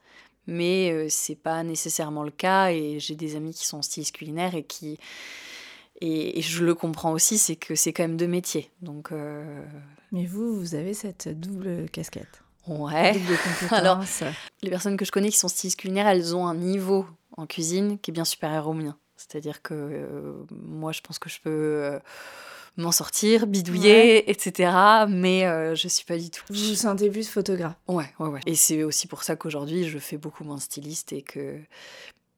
Mais 0.47 0.93
euh, 0.93 1.07
c'est 1.11 1.35
pas 1.35 1.63
nécessairement 1.63 2.23
le 2.23 2.31
cas. 2.31 2.71
Et 2.71 2.99
j'ai 2.99 3.17
des 3.17 3.37
amis 3.37 3.53
qui 3.53 3.67
sont 3.67 3.83
stylistes 3.83 4.15
culinaires 4.15 4.55
et 4.55 4.63
qui 4.63 4.99
et, 6.01 6.43
je 6.43 6.65
le 6.65 6.75
comprends 6.75 7.13
aussi, 7.13 7.39
c'est 7.39 7.57
que 7.57 7.75
c'est 7.75 7.93
quand 7.93 8.05
même 8.05 8.17
deux 8.17 8.27
métiers. 8.27 8.71
Donc, 8.83 9.13
euh, 9.13 9.63
Mais 10.13 10.27
vous, 10.27 10.59
vous 10.59 10.75
avez 10.75 10.95
cette 10.95 11.29
double 11.29 11.89
casquette. 11.91 12.43
Ouais. 12.67 13.13
Double 13.13 13.39
Alors, 13.75 14.03
les 14.63 14.71
personnes 14.71 14.97
que 14.97 15.05
je 15.05 15.13
connais 15.13 15.31
qui 15.31 15.39
sont 15.39 15.49
stylistes 15.49 15.79
culinaires, 15.79 16.09
elles 16.09 16.35
ont 16.35 16.47
un 16.47 16.55
niveau 16.55 17.07
en 17.37 17.47
cuisine 17.47 17.99
qui 17.99 18.11
est 18.11 18.15
bien 18.15 18.25
supérieur 18.25 18.69
au 18.69 18.75
mien. 18.75 18.97
C'est-à-dire 19.17 19.63
que 19.63 19.75
euh, 19.75 20.33
moi, 20.51 20.93
je 20.93 21.01
pense 21.01 21.19
que 21.19 21.31
je 21.31 21.41
peux 21.41 21.51
euh, 21.51 21.99
m'en 22.77 22.93
sortir, 22.93 23.47
bidouiller, 23.47 24.31
etc. 24.31 24.73
Mais 25.09 25.43
je 25.75 25.89
suis 25.89 26.05
pas 26.05 26.19
du 26.19 26.31
tout. 26.31 26.45
Vous 26.51 26.69
vous 26.69 26.75
sentez 26.75 27.09
plus 27.09 27.29
photographe 27.29 27.77
Ouais, 27.89 28.13
ouais, 28.19 28.29
ouais. 28.29 28.41
Et 28.45 28.55
c'est 28.55 28.83
aussi 28.83 29.07
pour 29.07 29.23
ça 29.23 29.37
qu'aujourd'hui, 29.37 29.89
je 29.89 29.99
fais 29.99 30.19
beaucoup 30.19 30.45
moins 30.45 30.59
styliste 30.59 31.13
et 31.13 31.23
que 31.23 31.59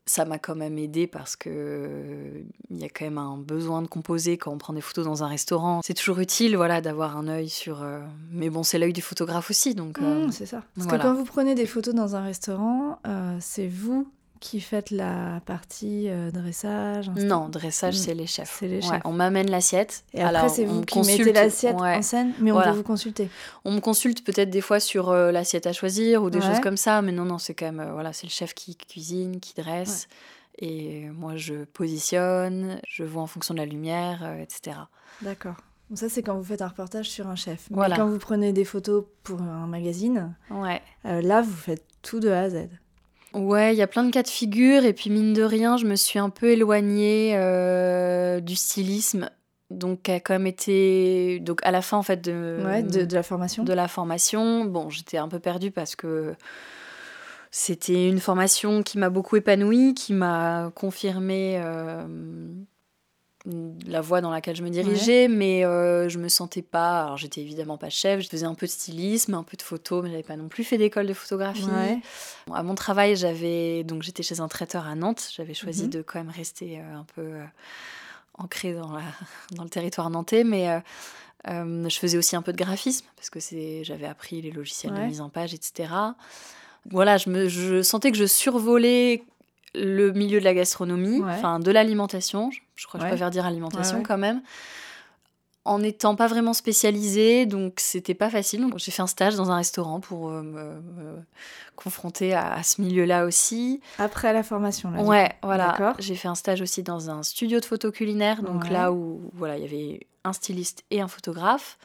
ça 0.08 0.24
m'a 0.24 0.38
quand 0.38 0.54
même 0.54 0.78
aidé 0.78 1.06
parce 1.06 1.36
que 1.36 2.42
il 2.70 2.78
y 2.78 2.84
a 2.84 2.88
quand 2.88 3.04
même 3.04 3.18
un 3.18 3.36
besoin 3.36 3.82
de 3.82 3.86
composer 3.86 4.38
quand 4.38 4.50
on 4.50 4.58
prend 4.58 4.72
des 4.72 4.80
photos 4.80 5.04
dans 5.04 5.22
un 5.22 5.26
restaurant. 5.26 5.80
C'est 5.84 5.94
toujours 5.94 6.18
utile, 6.18 6.56
voilà, 6.56 6.80
d'avoir 6.80 7.16
un 7.16 7.28
œil 7.28 7.48
sur. 7.48 7.82
Euh, 7.82 8.00
mais 8.30 8.50
bon, 8.50 8.62
c'est 8.62 8.78
l'œil 8.78 8.92
du 8.92 9.02
photographe 9.02 9.50
aussi, 9.50 9.74
donc. 9.74 9.98
Euh, 9.98 10.26
mmh, 10.26 10.32
c'est 10.32 10.46
ça. 10.46 10.62
Parce 10.74 10.86
que 10.86 10.96
quand 10.96 11.14
vous 11.14 11.24
prenez 11.24 11.54
des 11.54 11.66
photos 11.66 11.94
dans 11.94 12.16
un 12.16 12.22
restaurant, 12.22 12.98
euh, 13.06 13.36
c'est 13.40 13.68
vous 13.68 14.10
qui 14.40 14.60
faites 14.60 14.90
la 14.90 15.40
partie 15.46 16.08
euh, 16.08 16.30
dressage 16.30 17.10
Non, 17.10 17.48
dressage, 17.48 17.94
mm. 17.94 17.98
c'est 17.98 18.14
les 18.14 18.26
chefs. 18.26 18.56
C'est 18.58 18.68
les 18.68 18.80
chefs. 18.80 19.02
on 19.04 19.12
m'amène 19.12 19.50
l'assiette. 19.50 20.04
Et 20.14 20.22
après, 20.22 20.48
c'est 20.48 20.64
vous 20.64 20.82
qui 20.82 21.00
mettez 21.00 21.32
l'assiette 21.32 21.76
en 21.76 22.02
scène, 22.02 22.32
mais 22.40 22.52
on 22.52 22.60
peut 22.60 22.70
vous 22.70 22.82
consulter. 22.82 23.28
On 23.64 23.72
me 23.72 23.80
consulte 23.80 24.24
peut-être 24.24 24.50
des 24.50 24.60
fois 24.60 24.80
sur 24.80 25.10
euh, 25.10 25.30
l'assiette 25.32 25.66
à 25.66 25.72
choisir 25.72 26.22
ou 26.22 26.30
des 26.30 26.40
choses 26.40 26.60
comme 26.60 26.76
ça, 26.76 27.02
mais 27.02 27.12
non, 27.12 27.24
non, 27.24 27.38
c'est 27.38 27.54
quand 27.54 27.66
même, 27.66 27.80
euh, 27.80 27.92
voilà, 27.92 28.12
c'est 28.12 28.26
le 28.26 28.32
chef 28.32 28.54
qui 28.54 28.76
cuisine, 28.76 29.40
qui 29.40 29.54
dresse. 29.54 30.08
Et 30.60 31.08
moi, 31.10 31.36
je 31.36 31.64
positionne, 31.64 32.80
je 32.88 33.04
vois 33.04 33.22
en 33.22 33.28
fonction 33.28 33.54
de 33.54 33.60
la 33.60 33.66
lumière, 33.66 34.36
etc. 34.40 34.76
D'accord. 35.22 35.54
Ça, 35.94 36.08
c'est 36.08 36.22
quand 36.22 36.36
vous 36.36 36.44
faites 36.44 36.62
un 36.62 36.68
reportage 36.68 37.08
sur 37.08 37.28
un 37.28 37.36
chef. 37.36 37.68
Mais 37.70 37.88
quand 37.94 38.08
vous 38.08 38.18
prenez 38.18 38.52
des 38.52 38.64
photos 38.64 39.04
pour 39.22 39.40
un 39.40 39.66
magazine, 39.66 40.34
ouais. 40.50 40.82
là, 41.04 41.42
vous 41.42 41.54
faites 41.54 41.84
tout 42.02 42.20
de 42.20 42.28
A 42.28 42.42
à 42.42 42.50
Z. 42.50 42.68
Ouais, 43.38 43.72
il 43.72 43.78
y 43.78 43.82
a 43.82 43.86
plein 43.86 44.02
de 44.02 44.10
cas 44.10 44.24
de 44.24 44.28
figure 44.28 44.84
et 44.84 44.92
puis 44.92 45.10
mine 45.10 45.32
de 45.32 45.42
rien, 45.42 45.76
je 45.76 45.86
me 45.86 45.94
suis 45.94 46.18
un 46.18 46.28
peu 46.28 46.50
éloignée 46.50 47.36
euh, 47.36 48.40
du 48.40 48.56
stylisme. 48.56 49.30
Donc, 49.70 50.08
a 50.08 50.18
quand 50.18 50.34
même 50.34 50.46
été. 50.46 51.38
Donc, 51.40 51.60
à 51.62 51.70
la 51.70 51.82
fin, 51.82 51.98
en 51.98 52.02
fait, 52.02 52.20
de, 52.20 52.82
de, 52.82 53.14
la 53.14 53.22
formation. 53.22 53.64
De 53.64 53.72
la 53.72 53.86
formation. 53.86 54.64
Bon, 54.64 54.90
j'étais 54.90 55.18
un 55.18 55.28
peu 55.28 55.38
perdue 55.38 55.70
parce 55.70 55.94
que 55.94 56.34
c'était 57.50 58.08
une 58.08 58.18
formation 58.18 58.82
qui 58.82 58.98
m'a 58.98 59.10
beaucoup 59.10 59.36
épanouie, 59.36 59.94
qui 59.94 60.14
m'a 60.14 60.72
confirmé 60.74 61.60
euh, 61.62 62.06
la 63.46 64.00
voie 64.00 64.20
dans 64.20 64.30
laquelle 64.30 64.56
je 64.56 64.62
me 64.62 64.68
dirigeais, 64.68 65.28
mais 65.28 65.64
euh, 65.64 66.08
je 66.08 66.18
me 66.18 66.28
sentais 66.28 66.62
pas. 66.62 67.04
Alors, 67.04 67.16
j'étais 67.16 67.40
évidemment 67.40 67.78
pas 67.78 67.88
chef, 67.88 68.20
je 68.20 68.28
faisais 68.28 68.46
un 68.46 68.54
peu 68.54 68.66
de 68.66 68.70
stylisme, 68.70 69.34
un 69.34 69.42
peu 69.42 69.56
de 69.56 69.62
photo, 69.62 70.02
mais 70.02 70.10
j'avais 70.10 70.22
pas 70.22 70.36
non 70.36 70.48
plus 70.48 70.64
fait 70.64 70.78
d'école 70.78 71.06
de 71.06 71.14
photographie. 71.14 71.68
à 72.52 72.62
mon 72.62 72.74
travail, 72.74 73.16
j'avais 73.16 73.84
donc 73.84 74.02
j'étais 74.02 74.22
chez 74.22 74.40
un 74.40 74.48
traiteur 74.48 74.86
à 74.86 74.94
Nantes. 74.94 75.30
J'avais 75.34 75.54
choisi 75.54 75.84
mhm. 75.84 75.90
de 75.90 76.02
quand 76.02 76.18
même 76.18 76.30
rester 76.30 76.80
euh, 76.80 76.96
un 76.96 77.06
peu 77.14 77.22
euh, 77.22 77.44
ancrée 78.34 78.74
dans, 78.74 78.92
la, 78.92 79.02
dans 79.52 79.62
le 79.62 79.70
territoire 79.70 80.10
nantais, 80.10 80.44
mais 80.44 80.82
je 81.46 81.98
faisais 81.98 82.18
aussi 82.18 82.34
un 82.36 82.42
peu 82.42 82.52
de 82.52 82.58
graphisme 82.58 83.06
parce 83.16 83.30
que 83.30 83.40
c'est 83.40 83.84
j'avais 83.84 84.06
appris 84.06 84.42
les 84.42 84.50
logiciels 84.50 84.94
de 84.94 85.00
mise 85.00 85.20
en 85.20 85.28
page, 85.28 85.54
etc. 85.54 85.92
Voilà, 86.90 87.18
je, 87.18 87.28
me, 87.28 87.48
je 87.48 87.82
sentais 87.82 88.10
que 88.10 88.16
je 88.16 88.24
survolais 88.24 89.22
le 89.74 90.12
milieu 90.12 90.40
de 90.40 90.44
la 90.44 90.54
gastronomie, 90.54 91.22
enfin 91.22 91.60
de 91.60 91.70
l'alimentation. 91.70 92.50
Je 92.78 92.86
crois 92.86 93.00
que 93.00 93.06
je 93.06 93.10
préfère 93.10 93.30
dire 93.30 93.44
alimentation 93.44 94.02
quand 94.04 94.18
même 94.18 94.40
en 95.68 95.80
n'étant 95.80 96.16
pas 96.16 96.26
vraiment 96.28 96.54
spécialisée, 96.54 97.44
donc 97.44 97.74
c'était 97.76 98.14
pas 98.14 98.30
facile. 98.30 98.62
Donc 98.62 98.78
j'ai 98.78 98.90
fait 98.90 99.02
un 99.02 99.06
stage 99.06 99.36
dans 99.36 99.50
un 99.50 99.56
restaurant 99.56 100.00
pour 100.00 100.30
euh, 100.30 100.42
me, 100.42 101.22
confronter 101.76 102.34
à, 102.34 102.62
ce 102.62 102.80
milieu-là 102.80 103.26
aussi. 103.26 103.80
Après 103.98 104.32
la 104.32 104.42
formation, 104.42 104.90
là. 104.90 105.02
Ouais, 105.02 105.30
voilà. 105.42 105.94
J'ai 105.98 106.14
fait 106.14 106.28
un 106.28 106.34
stage 106.34 106.62
aussi 106.62 106.82
dans 106.82 107.10
un 107.10 107.22
studio 107.22 107.60
de 107.60 107.66
photo 107.66 107.92
culinaire, 107.92 108.42
donc 108.42 108.70
là 108.70 108.92
où 108.92 109.30
voilà, 109.34 109.58
il 109.58 109.62
y 109.62 109.66
avait 109.66 110.06
un 110.24 110.32
styliste 110.32 110.84
et 110.90 111.02
un 111.02 111.08
photographe. 111.08 111.78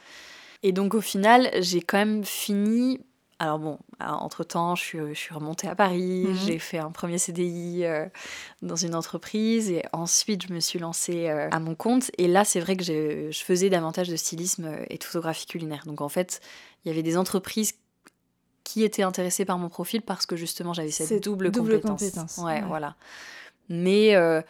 Et 0.62 0.72
donc 0.72 0.94
au 0.94 1.02
final, 1.02 1.50
j'ai 1.60 1.82
quand 1.82 1.98
même 1.98 2.24
fini 2.24 3.00
alors 3.44 3.58
bon, 3.58 3.78
entre-temps, 4.00 4.74
je 4.74 4.82
suis, 4.82 4.98
je 4.98 5.12
suis, 5.12 5.34
remontée 5.34 5.68
à 5.68 5.74
Paris, 5.74 6.24
mhm. 6.26 6.34
j'ai 6.34 6.58
fait 6.58 6.78
un 6.78 6.90
premier 6.90 7.18
CDI 7.18 7.84
euh, 7.84 8.06
dans 8.62 8.74
une 8.74 8.94
entreprise 8.94 9.70
et 9.70 9.82
ensuite 9.92 10.46
je 10.48 10.52
me 10.52 10.60
suis 10.60 10.78
lancée 10.78 11.28
euh, 11.28 11.50
à 11.50 11.60
mon 11.60 11.74
compte. 11.74 12.10
Et 12.16 12.26
là, 12.26 12.44
c'est 12.46 12.60
vrai 12.60 12.74
que 12.74 12.82
je, 12.82 13.30
faisais 13.32 13.68
davantage 13.68 14.08
de 14.08 14.16
stylisme 14.16 14.70
et 14.88 14.96
de 14.96 15.04
photographie 15.04 15.44
culinaire. 15.44 15.82
Donc 15.84 16.00
en 16.00 16.08
fait, 16.08 16.40
il 16.84 16.88
y 16.88 16.90
avait 16.90 17.02
des 17.02 17.18
entreprises 17.18 17.74
qui 18.64 18.82
étaient 18.82 19.02
intéressées 19.02 19.44
par 19.44 19.58
mon 19.58 19.68
profil 19.68 20.00
parce 20.00 20.24
que 20.24 20.36
justement 20.36 20.72
j'avais 20.72 20.90
cette 20.90 21.22
double, 21.22 21.50
double 21.50 21.82
compétence. 21.82 22.38
Ouais, 22.38 22.62
voilà. 22.62 22.96
Mais 23.68 24.14
euh, 24.14 24.40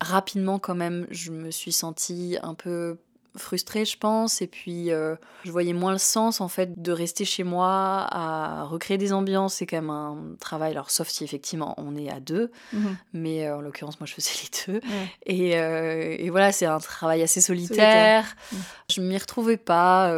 rapidement 0.00 0.58
quand 0.58 0.74
même, 0.74 1.06
je 1.10 1.30
me 1.30 1.52
suis 1.52 1.72
sentie 1.72 2.36
un 2.42 2.54
peu 2.54 2.98
frustrée, 3.36 3.84
je 3.84 3.96
pense. 3.96 4.42
Et 4.42 4.46
puis, 4.46 4.90
euh, 4.90 5.14
je 5.44 5.50
voyais 5.50 5.72
moins 5.72 5.92
le 5.92 5.98
sens, 5.98 6.40
en 6.40 6.48
fait, 6.48 6.80
de 6.80 6.92
rester 6.92 7.24
chez 7.24 7.44
moi 7.44 8.06
à 8.10 8.64
recréer 8.64 8.98
des 8.98 9.12
ambiances. 9.12 9.54
C'est 9.54 9.66
quand 9.66 9.76
même 9.76 9.90
un 9.90 10.16
travail, 10.40 10.72
alors, 10.72 10.90
sauf 10.90 11.08
si 11.08 11.24
effectivement 11.24 11.74
on 11.78 11.96
est 11.96 12.10
à 12.10 12.20
deux. 12.20 12.50
Mhm. 12.72 12.96
Mais 13.12 13.46
euh, 13.46 13.58
en 13.58 13.60
l'occurrence, 13.60 14.00
moi, 14.00 14.06
je 14.06 14.14
faisais 14.14 14.30
les 14.42 14.72
deux. 14.72 14.80
Et, 15.26 15.56
euh, 15.56 16.16
et, 16.18 16.30
voilà, 16.30 16.52
c'est 16.52 16.66
un 16.66 16.78
travail 16.78 17.22
assez 17.22 17.40
solitaire. 17.40 18.36
Je 18.50 18.56
mhm. 18.56 18.62
Je 18.90 19.00
m'y 19.02 19.16
retrouvais 19.16 19.56
pas 19.56 20.12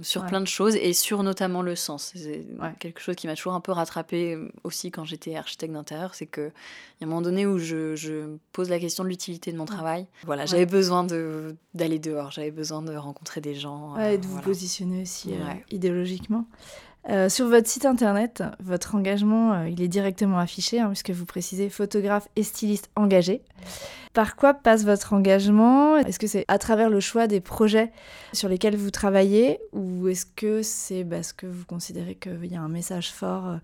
sur 0.00 0.24
plein 0.24 0.40
de 0.40 0.46
choses 0.46 0.74
et 0.74 0.94
sur 0.94 1.22
notamment 1.22 1.62
le 1.62 1.76
sens. 1.76 2.12
C'est 2.16 2.46
quelque 2.80 3.00
chose 3.00 3.14
qui 3.14 3.26
m'a 3.26 3.36
toujours 3.36 3.52
un 3.52 3.60
peu 3.60 3.72
rattrapé 3.72 4.38
aussi 4.64 4.90
quand 4.90 5.04
j'étais 5.04 5.36
architecte 5.36 5.72
d'intérieur. 5.72 6.14
C'est 6.14 6.26
qu'il 6.26 6.44
y 7.00 7.04
a 7.04 7.06
un 7.06 7.06
moment 7.06 7.20
donné 7.20 7.46
où 7.46 7.58
je, 7.58 7.94
je 7.94 8.36
pose 8.52 8.70
la 8.70 8.80
question 8.80 9.04
de 9.04 9.10
l'utilité 9.10 9.52
de 9.52 9.58
mon 9.58 9.66
travail. 9.66 10.06
Voilà, 10.24 10.46
j'avais 10.46 10.66
besoin 10.66 11.06
d'aller 11.74 11.98
dehors 11.98 12.32
besoin 12.50 12.82
de 12.82 12.94
rencontrer 12.96 13.40
des 13.40 13.54
gens. 13.54 13.96
et 13.98 14.18
de 14.18 14.26
vous 14.26 14.40
positionner 14.40 15.02
aussi 15.02 15.32
euh, 15.32 15.52
idéologiquement. 15.70 16.46
Euh, 17.08 17.28
sur 17.28 17.46
votre 17.46 17.68
site 17.68 17.86
internet, 17.86 18.42
votre 18.58 18.96
engagement, 18.96 19.52
euh, 19.52 19.68
il 19.68 19.80
est 19.80 19.86
directement 19.86 20.40
affiché, 20.40 20.80
hein, 20.80 20.88
puisque 20.88 21.10
vous 21.10 21.24
précisez 21.24 21.68
photographe 21.68 22.26
et 22.34 22.42
styliste 22.42 22.90
engagé. 22.96 23.42
Par 24.12 24.34
quoi 24.34 24.54
passe 24.54 24.84
votre 24.84 25.12
engagement? 25.12 25.98
Est-ce 25.98 26.18
que 26.18 26.26
c'est 26.26 26.44
à 26.48 26.58
travers 26.58 26.90
le 26.90 26.98
choix 26.98 27.28
des 27.28 27.40
projets 27.40 27.92
sur 28.32 28.48
lesquels 28.48 28.74
vous 28.74 28.90
travaillez 28.90 29.60
ou 29.72 30.08
est-ce 30.08 30.26
que 30.26 30.62
c'est 30.62 31.04
parce 31.04 31.32
que 31.32 31.46
vous 31.46 31.64
considérez 31.64 32.16
qu'il 32.16 32.46
y 32.46 32.56
a 32.56 32.60
un 32.60 32.68
message 32.68 33.12
fort 33.12 33.58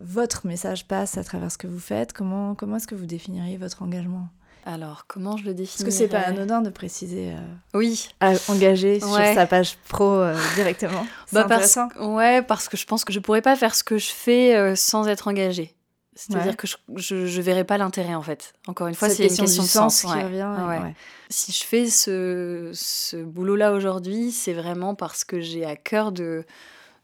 Votre 0.00 0.46
message 0.46 0.88
passe 0.88 1.16
à 1.16 1.22
travers 1.22 1.52
ce 1.52 1.58
que 1.58 1.66
vous 1.66 1.78
faites? 1.78 2.12
Comment, 2.12 2.54
comment 2.54 2.76
est-ce 2.76 2.88
que 2.88 2.94
vous 2.94 3.06
définiriez 3.06 3.56
votre 3.56 3.82
engagement? 3.82 4.28
Alors, 4.66 5.04
comment 5.06 5.36
je 5.36 5.44
le 5.44 5.54
définis 5.54 5.84
Parce 5.84 5.84
que 5.84 5.90
c'est 5.90 6.08
pas 6.08 6.20
anodin 6.20 6.60
de 6.60 6.70
préciser. 6.70 7.32
Euh, 7.32 7.38
oui. 7.74 8.08
engagé 8.48 9.00
sur 9.00 9.14
sa 9.14 9.46
page 9.46 9.76
pro 9.88 10.04
euh, 10.04 10.36
directement. 10.54 11.06
Bah 11.32 11.44
intéressant. 11.44 11.88
ouais, 12.00 12.42
parce 12.42 12.68
que 12.68 12.76
je 12.76 12.84
pense 12.86 13.04
que 13.04 13.12
je 13.12 13.20
pourrais 13.20 13.42
pas 13.42 13.54
faire 13.54 13.74
ce 13.74 13.84
que 13.84 13.98
je 13.98 14.10
fais 14.10 14.56
euh, 14.56 14.74
sans 14.74 15.06
être 15.06 15.28
engagée. 15.28 15.74
C'est-à-dire 16.16 16.56
que 16.56 16.66
je, 16.66 17.26
je, 17.26 17.40
verrais 17.40 17.64
pas 17.64 17.78
l'intérêt 17.78 18.14
en 18.14 18.22
fait. 18.22 18.52
Encore 18.66 18.88
une 18.88 18.94
fois, 18.94 19.08
c'est 19.08 19.26
une 19.26 19.36
question 19.36 19.62
de 19.62 19.68
sens. 19.68 20.02
Qui 20.02 20.08
revient, 20.08 20.92
si 21.30 21.52
je 21.52 21.64
fais 21.64 21.86
ce, 21.88 22.70
ce 22.74 23.16
boulot-là 23.16 23.72
aujourd'hui, 23.72 24.32
c'est 24.32 24.52
vraiment 24.52 24.94
parce 24.94 25.24
que 25.24 25.40
j'ai 25.40 25.64
à 25.64 25.76
cœur 25.76 26.10
de 26.10 26.44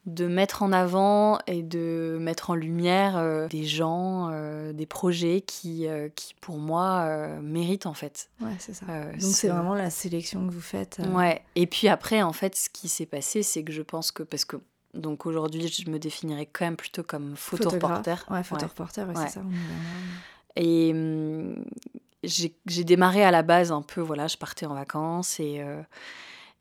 de 0.06 0.28
mettre 0.28 0.62
en 0.62 0.72
avant 0.72 1.40
et 1.48 1.62
de 1.62 2.16
mettre 2.20 2.50
en 2.50 2.54
lumière 2.54 3.16
euh, 3.16 3.48
des 3.48 3.64
gens, 3.64 4.30
euh, 4.30 4.72
des 4.72 4.86
projets 4.86 5.40
qui, 5.40 5.88
euh, 5.88 6.08
qui 6.14 6.34
pour 6.40 6.58
moi, 6.58 7.06
méritent 7.42 7.86
en 7.86 7.94
fait. 7.94 8.30
Ouais, 8.40 8.54
c'est 8.58 8.74
ça. 8.74 8.86
Donc 8.86 9.20
c'est 9.20 9.48
vraiment 9.48 9.74
la 9.74 9.90
sélection 9.90 10.46
que 10.46 10.52
vous 10.52 10.60
faites. 10.60 11.00
Ouais. 11.12 11.42
Et 11.56 11.66
puis 11.66 11.88
après, 11.88 12.22
en 12.22 12.32
fait, 12.32 12.54
ce 12.54 12.70
qui 12.70 12.88
s'est 12.88 13.06
passé, 13.06 13.42
c'est 13.42 13.64
que 13.64 13.72
je 13.72 13.82
pense 13.82 14.12
que, 14.12 14.22
parce 14.22 14.44
que 14.44 14.56
donc 14.94 15.26
aujourd'hui, 15.26 15.68
je 15.68 15.90
me 15.90 15.98
définirais 15.98 16.46
quand 16.46 16.64
même 16.64 16.76
plutôt 16.76 17.02
comme 17.02 17.36
photoreporter. 17.36 18.14
Ouais, 18.30 18.44
photoreporter, 18.44 19.02
ouais, 19.02 19.14
c'est 19.16 19.34
ça. 19.34 19.42
Et 20.54 20.92
hum, 20.94 21.64
j'ai 22.22 22.84
démarré 22.84 23.24
à 23.24 23.32
la 23.32 23.42
base 23.42 23.72
un 23.72 23.82
peu, 23.82 24.00
voilà, 24.00 24.28
je 24.28 24.36
partais 24.36 24.66
en 24.66 24.74
vacances 24.74 25.40
et 25.40 25.62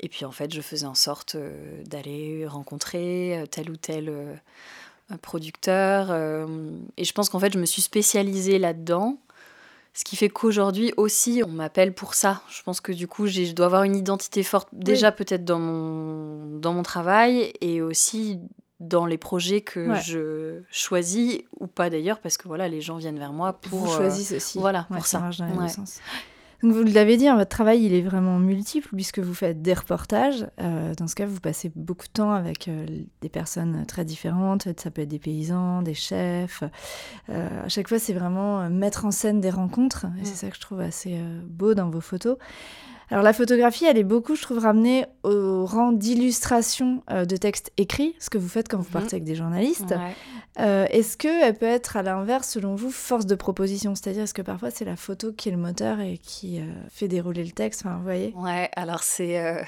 et 0.01 0.09
puis 0.09 0.25
en 0.25 0.31
fait, 0.31 0.53
je 0.53 0.61
faisais 0.61 0.85
en 0.85 0.95
sorte 0.95 1.35
euh, 1.35 1.81
d'aller 1.85 2.45
rencontrer 2.45 3.37
euh, 3.37 3.45
tel 3.45 3.69
ou 3.69 3.77
tel 3.77 4.09
euh, 4.09 4.35
producteur. 5.21 6.11
et 6.97 7.03
je 7.03 7.13
pense 7.13 7.29
qu'en 7.29 7.39
fait, 7.39 7.53
je 7.53 7.59
me 7.59 7.65
suis 7.65 7.81
spécialisée 7.81 8.57
là-dedans. 8.57 9.19
Ce 9.93 10.03
qui 10.03 10.17
fait 10.17 10.29
qu'aujourd'hui 10.29 10.91
aussi, 10.97 11.41
on 11.45 11.51
m'appelle 11.51 11.93
pour 11.93 12.15
ça. 12.15 12.41
Je 12.49 12.61
pense 12.63 12.81
que 12.81 12.91
du 12.91 13.07
coup, 13.07 13.27
je 13.27 13.53
dois 13.53 13.67
avoir 13.67 13.83
une 13.83 13.95
identité 13.95 14.43
forte, 14.43 14.67
déjà 14.73 15.11
peut-être 15.11 15.45
dans 15.45 15.59
mon, 15.59 16.57
dans 16.57 16.73
mon 16.73 16.83
travail 16.83 17.53
et 17.61 17.81
aussi 17.81 18.39
dans 18.81 19.05
les 19.05 19.17
projets 19.17 19.61
que 19.61 19.95
je 20.01 20.61
choisis 20.69 21.39
ou 21.59 21.67
pas 21.67 21.89
d'ailleurs, 21.89 22.19
parce 22.19 22.35
que 22.35 22.47
voilà, 22.47 22.67
les 22.67 22.81
gens 22.81 22.97
viennent 22.97 23.19
vers 23.19 23.31
moi 23.31 23.53
pour. 23.53 23.79
Vous 23.79 23.95
choisissez 23.95 24.37
aussi. 24.37 24.59
Voilà, 24.59 24.87
pour 24.91 25.05
ça. 25.05 25.29
Donc 26.65 26.73
vous 26.73 26.83
l'avez 26.83 27.15
dit, 27.15 27.27
hein, 27.27 27.35
votre 27.35 27.49
travail 27.49 27.83
il 27.83 27.93
est 27.93 28.01
vraiment 28.01 28.39
multiple 28.39 28.89
puisque 28.95 29.19
vous 29.19 29.35
faites 29.35 29.61
des 29.61 29.75
reportages. 29.75 30.47
Euh, 30.59 30.95
dans 30.95 31.05
ce 31.05 31.13
cas, 31.13 31.27
vous 31.27 31.39
passez 31.39 31.71
beaucoup 31.75 32.07
de 32.07 32.11
temps 32.11 32.31
avec 32.31 32.67
euh, 32.67 32.87
des 33.21 33.29
personnes 33.29 33.85
très 33.85 34.03
différentes. 34.03 34.67
Ça 34.79 34.89
peut 34.89 35.03
être 35.03 35.09
des 35.09 35.19
paysans, 35.19 35.83
des 35.83 35.93
chefs. 35.93 36.63
Euh, 37.29 37.65
à 37.65 37.69
chaque 37.69 37.87
fois, 37.87 37.99
c'est 37.99 38.13
vraiment 38.13 38.67
mettre 38.67 39.05
en 39.05 39.11
scène 39.11 39.41
des 39.41 39.51
rencontres. 39.51 40.07
Et 40.19 40.25
c'est 40.25 40.33
ça 40.33 40.49
que 40.49 40.55
je 40.55 40.61
trouve 40.61 40.79
assez 40.79 41.19
beau 41.45 41.75
dans 41.75 41.91
vos 41.91 42.01
photos. 42.01 42.37
Alors 43.11 43.23
la 43.23 43.33
photographie, 43.33 43.85
elle 43.85 43.97
est 43.97 44.03
beaucoup, 44.03 44.35
je 44.35 44.41
trouve, 44.41 44.59
ramenée 44.59 45.05
au 45.23 45.65
rang 45.65 45.91
d'illustration 45.91 47.03
euh, 47.11 47.25
de 47.25 47.37
textes 47.37 47.71
écrits, 47.77 48.15
ce 48.19 48.29
que 48.29 48.37
vous 48.37 48.47
faites 48.47 48.67
quand 48.67 48.77
vous 48.77 48.85
mhm. 48.85 48.91
partez 48.91 49.15
avec 49.15 49.23
des 49.23 49.35
journalistes. 49.35 49.93
Euh, 50.59 50.85
est-ce 50.89 51.17
qu'elle 51.17 51.55
peut 51.55 51.65
être, 51.65 51.97
à 51.97 52.03
l'inverse, 52.03 52.49
selon 52.49 52.75
vous, 52.75 52.89
force 52.89 53.25
de 53.25 53.35
proposition? 53.35 53.93
C'est-à-dire, 53.93 54.23
est-ce 54.23 54.33
que 54.33 54.41
parfois 54.41 54.71
c'est 54.71 54.85
la 54.85 54.95
photo 54.95 55.33
qui 55.33 55.49
est 55.49 55.51
le 55.51 55.57
moteur 55.57 55.99
et 55.99 56.17
qui 56.17 56.59
euh, 56.59 56.65
fait 56.89 57.07
dérouler 57.07 57.43
le 57.43 57.51
texte? 57.51 57.83
Enfin, 57.85 57.97
vous 57.97 58.03
voyez? 58.03 58.33
Ouais, 58.35 58.69
alors 58.75 59.03
c'est... 59.03 59.65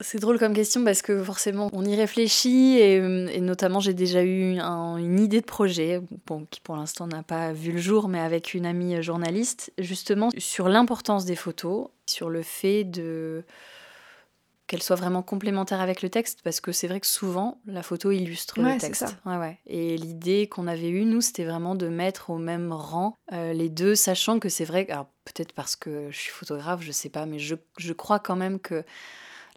C'est 0.00 0.18
drôle 0.18 0.38
comme 0.38 0.54
question 0.54 0.84
parce 0.84 1.02
que 1.02 1.24
forcément 1.24 1.68
on 1.72 1.84
y 1.84 1.96
réfléchit 1.96 2.78
et, 2.78 3.00
notamment 3.40 3.80
j'ai 3.80 3.94
déjà 3.94 4.22
eu 4.22 4.56
une 4.58 5.18
idée 5.18 5.40
de 5.40 5.46
projet, 5.46 6.00
bon, 6.26 6.46
qui 6.50 6.60
pour 6.60 6.76
l'instant 6.76 7.08
n'a 7.08 7.24
pas 7.24 7.52
vu 7.52 7.72
le 7.72 7.78
jour, 7.78 8.08
mais 8.08 8.20
avec 8.20 8.54
une 8.54 8.64
amie 8.64 9.02
journaliste, 9.02 9.72
justement 9.76 10.30
sur 10.38 10.68
l'importance 10.68 11.24
des 11.24 11.34
photos, 11.34 11.88
sur 12.06 12.30
le 12.30 12.42
fait 12.42 12.84
de 12.84 13.44
qu'elles 14.68 14.82
soient 14.82 14.96
vraiment 14.96 15.22
complémentaires 15.22 15.80
avec 15.80 16.02
le 16.02 16.10
texte, 16.10 16.40
parce 16.44 16.60
que 16.60 16.72
c'est 16.72 16.86
vrai 16.86 17.00
que 17.00 17.06
souvent 17.06 17.58
la 17.66 17.82
photo 17.82 18.10
illustre 18.10 18.60
le 18.60 18.78
texte. 18.78 19.16
Ouais, 19.24 19.38
ouais. 19.38 19.58
Et 19.66 19.96
l'idée 19.96 20.46
qu'on 20.46 20.66
avait 20.66 20.90
eue, 20.90 21.06
nous, 21.06 21.22
c'était 21.22 21.44
vraiment 21.44 21.74
de 21.74 21.88
mettre 21.88 22.28
au 22.28 22.36
même 22.36 22.70
rang 22.70 23.16
euh, 23.32 23.54
les 23.54 23.70
deux, 23.70 23.94
sachant 23.94 24.38
que 24.38 24.50
c'est 24.50 24.66
vrai, 24.66 24.86
alors 24.90 25.06
peut-être 25.24 25.54
parce 25.54 25.74
que 25.74 26.10
je 26.10 26.18
suis 26.18 26.30
photographe, 26.30 26.82
je 26.82 26.92
sais 26.92 27.08
pas, 27.08 27.24
mais 27.24 27.38
je, 27.38 27.54
je 27.78 27.94
crois 27.94 28.18
quand 28.18 28.36
même 28.36 28.60
que 28.60 28.84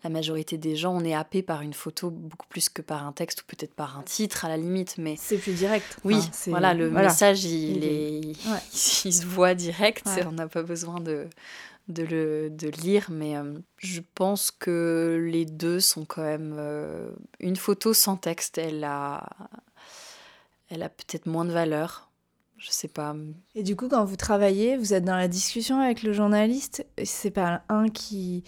la 0.04 0.10
majorité 0.10 0.58
des 0.58 0.76
gens, 0.76 0.96
on 0.96 1.04
est 1.04 1.14
happé 1.14 1.44
par 1.44 1.62
une 1.62 1.74
photo 1.74 2.10
beaucoup 2.10 2.48
plus 2.48 2.70
que 2.70 2.82
par 2.82 3.06
un 3.06 3.12
texte 3.12 3.42
ou 3.42 3.46
peut-être 3.46 3.76
par 3.76 4.00
un 4.00 4.04
titre 4.04 4.46
à 4.46 4.50
la 4.50 4.58
limite. 4.58 4.98
Mais 4.98 5.16
c'est 5.18 5.38
plus 5.38 5.54
direct. 5.54 5.98
Oui, 6.04 6.18
voilà, 6.48 6.74
le 6.74 6.90
message, 6.90 7.46
il, 7.46 7.84
est, 7.84 8.34
se 8.74 9.26
voit 9.26 9.54
direct. 9.54 10.08
On 10.26 10.32
n'a 10.32 10.48
pas 10.48 10.64
besoin 10.64 11.00
de, 11.00 11.28
de 11.88 12.04
le 12.04 12.50
de 12.50 12.70
lire, 12.70 13.08
mais 13.12 13.38
euh, 13.38 13.54
je 13.78 14.02
pense 14.16 14.50
que 14.50 15.24
les 15.30 15.46
deux 15.46 15.80
sont 15.80 16.06
quand 16.06 16.24
même. 16.24 16.56
Euh, 16.58 17.12
une 17.40 17.56
photo 17.56 17.94
sans 17.94 18.18
texte, 18.18 18.58
elle 18.58 18.84
a, 18.84 19.24
elle 20.70 20.82
a 20.82 20.90
peut-être 20.90 21.28
moins 21.28 21.46
de 21.46 21.52
valeur. 21.52 22.10
Je 22.58 22.72
sais 22.72 22.88
pas. 22.88 23.16
Et 23.56 23.64
du 23.64 23.76
coup, 23.76 23.88
quand 23.88 24.06
vous 24.06 24.16
travaillez, 24.16 24.78
vous 24.78 24.94
êtes 24.94 25.04
dans 25.04 25.16
la 25.16 25.28
discussion 25.28 25.80
avec 25.80 26.04
le 26.04 26.14
journaliste. 26.14 26.86
C'est 27.04 27.32
pas 27.32 27.64
un 27.70 27.90
qui 27.90 28.44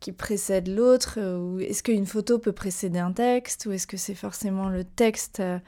qui 0.00 0.12
précède 0.12 0.68
l'autre 0.68 1.14
euh, 1.18 1.38
Ou 1.38 1.60
est-ce 1.60 1.82
qu'une 1.82 2.06
photo 2.06 2.38
peut 2.38 2.52
précéder 2.52 2.98
un 2.98 3.12
texte 3.12 3.66
Ou 3.66 3.72
est-ce 3.72 3.86
que 3.86 3.96
c'est 3.96 4.14
forcément 4.14 4.68
le 4.68 4.84
texte 4.84 5.40
euh, 5.40 5.58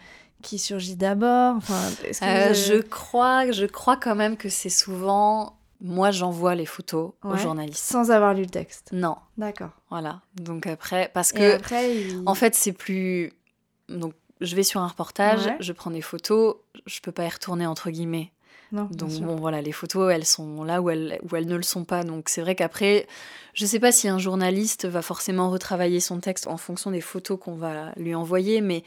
qui 0.42 0.58
surgit 0.58 0.96
d'abord 0.96 1.56
enfin, 1.56 1.80
euh, 2.22 2.54
Je 2.54 2.80
crois, 2.80 3.50
je 3.52 3.66
crois 3.66 3.96
quand 3.96 4.16
même 4.16 4.36
que 4.36 4.48
c'est 4.48 4.70
souvent 4.70 5.56
moi 5.80 6.12
j'envoie 6.12 6.54
les 6.54 6.66
photos 6.66 7.12
aux 7.24 7.36
journalistes. 7.36 7.84
Sans 7.84 8.12
avoir 8.12 8.34
lu 8.34 8.42
le 8.42 8.50
texte 8.50 8.90
Non. 8.92 9.16
D'accord. 9.36 9.70
Voilà. 9.90 10.20
Donc 10.36 10.66
après, 10.66 11.10
parce 11.12 11.32
que. 11.32 11.58
en 12.24 12.34
fait, 12.34 12.54
c'est 12.54 12.72
plus. 12.72 13.32
Donc 13.88 14.14
je 14.40 14.56
vais 14.56 14.62
sur 14.62 14.80
un 14.80 14.86
reportage, 14.86 15.52
je 15.60 15.72
prends 15.72 15.90
des 15.90 16.00
photos, 16.00 16.56
je 16.86 17.00
peux 17.00 17.12
pas 17.12 17.24
y 17.24 17.28
retourner 17.28 17.66
entre 17.66 17.90
guillemets. 17.90 18.32
Donc 18.72 19.12
bon, 19.20 19.36
voilà, 19.36 19.60
les 19.60 19.72
photos, 19.72 20.12
elles 20.12 20.24
sont 20.24 20.64
là 20.64 20.80
où 20.80 20.90
elles, 20.90 21.18
où 21.30 21.36
elles 21.36 21.46
ne 21.46 21.56
le 21.56 21.62
sont 21.62 21.84
pas. 21.84 22.04
Donc 22.04 22.28
c'est 22.28 22.40
vrai 22.40 22.54
qu'après, 22.54 23.06
je 23.54 23.66
sais 23.66 23.78
pas 23.78 23.92
si 23.92 24.08
un 24.08 24.18
journaliste 24.18 24.86
va 24.86 25.02
forcément 25.02 25.50
retravailler 25.50 26.00
son 26.00 26.20
texte 26.20 26.46
en 26.46 26.56
fonction 26.56 26.90
des 26.90 27.02
photos 27.02 27.38
qu'on 27.38 27.56
va 27.56 27.92
lui 27.96 28.14
envoyer, 28.14 28.60
mais 28.60 28.82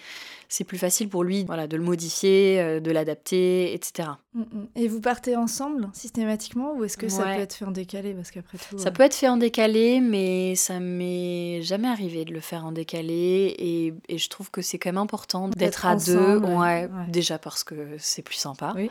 c'est 0.49 0.63
plus 0.63 0.77
facile 0.77 1.09
pour 1.09 1.23
lui 1.23 1.43
voilà, 1.45 1.67
de 1.67 1.77
le 1.77 1.83
modifier, 1.83 2.59
euh, 2.59 2.79
de 2.79 2.91
l'adapter, 2.91 3.73
etc. 3.73 4.09
Mm, 4.33 4.41
mm. 4.41 4.67
Et 4.75 4.87
vous 4.87 5.01
partez 5.01 5.35
ensemble 5.35 5.89
systématiquement 5.93 6.73
ou 6.75 6.83
est-ce 6.83 6.97
que 6.97 7.09
ça 7.09 7.23
peut 7.23 7.41
être 7.41 7.53
fait 7.53 7.65
en 7.65 7.71
décalé? 7.71 8.13
Parce 8.13 8.31
qu'après 8.31 8.57
tout 8.57 8.77
Ça 8.77 8.89
euh, 8.89 8.91
peut 8.91 9.03
être 9.03 9.15
fait 9.15 9.27
en 9.27 9.37
décalé, 9.37 10.01
mais 10.01 10.55
ça 10.55 10.79
m'est 10.79 11.61
jamais 11.61 11.87
arrivé 11.87 12.25
de 12.25 12.33
le 12.33 12.39
faire 12.39 12.65
en 12.65 12.71
décalé 12.71 13.55
et, 13.57 13.93
et 14.09 14.17
je 14.17 14.29
trouve 14.29 14.51
que 14.51 14.61
c'est 14.61 14.77
quand 14.77 14.89
même 14.89 14.97
important 14.97 15.49
d'être 15.49 15.85
à 15.85 15.95
deux. 15.95 16.37
Ouais, 16.37 16.89
Déjà 17.09 17.37
parce 17.37 17.63
que 17.63 17.95
c'est 17.97 18.21
plus 18.21 18.35
sympa. 18.35 18.73
Oui. 18.75 18.89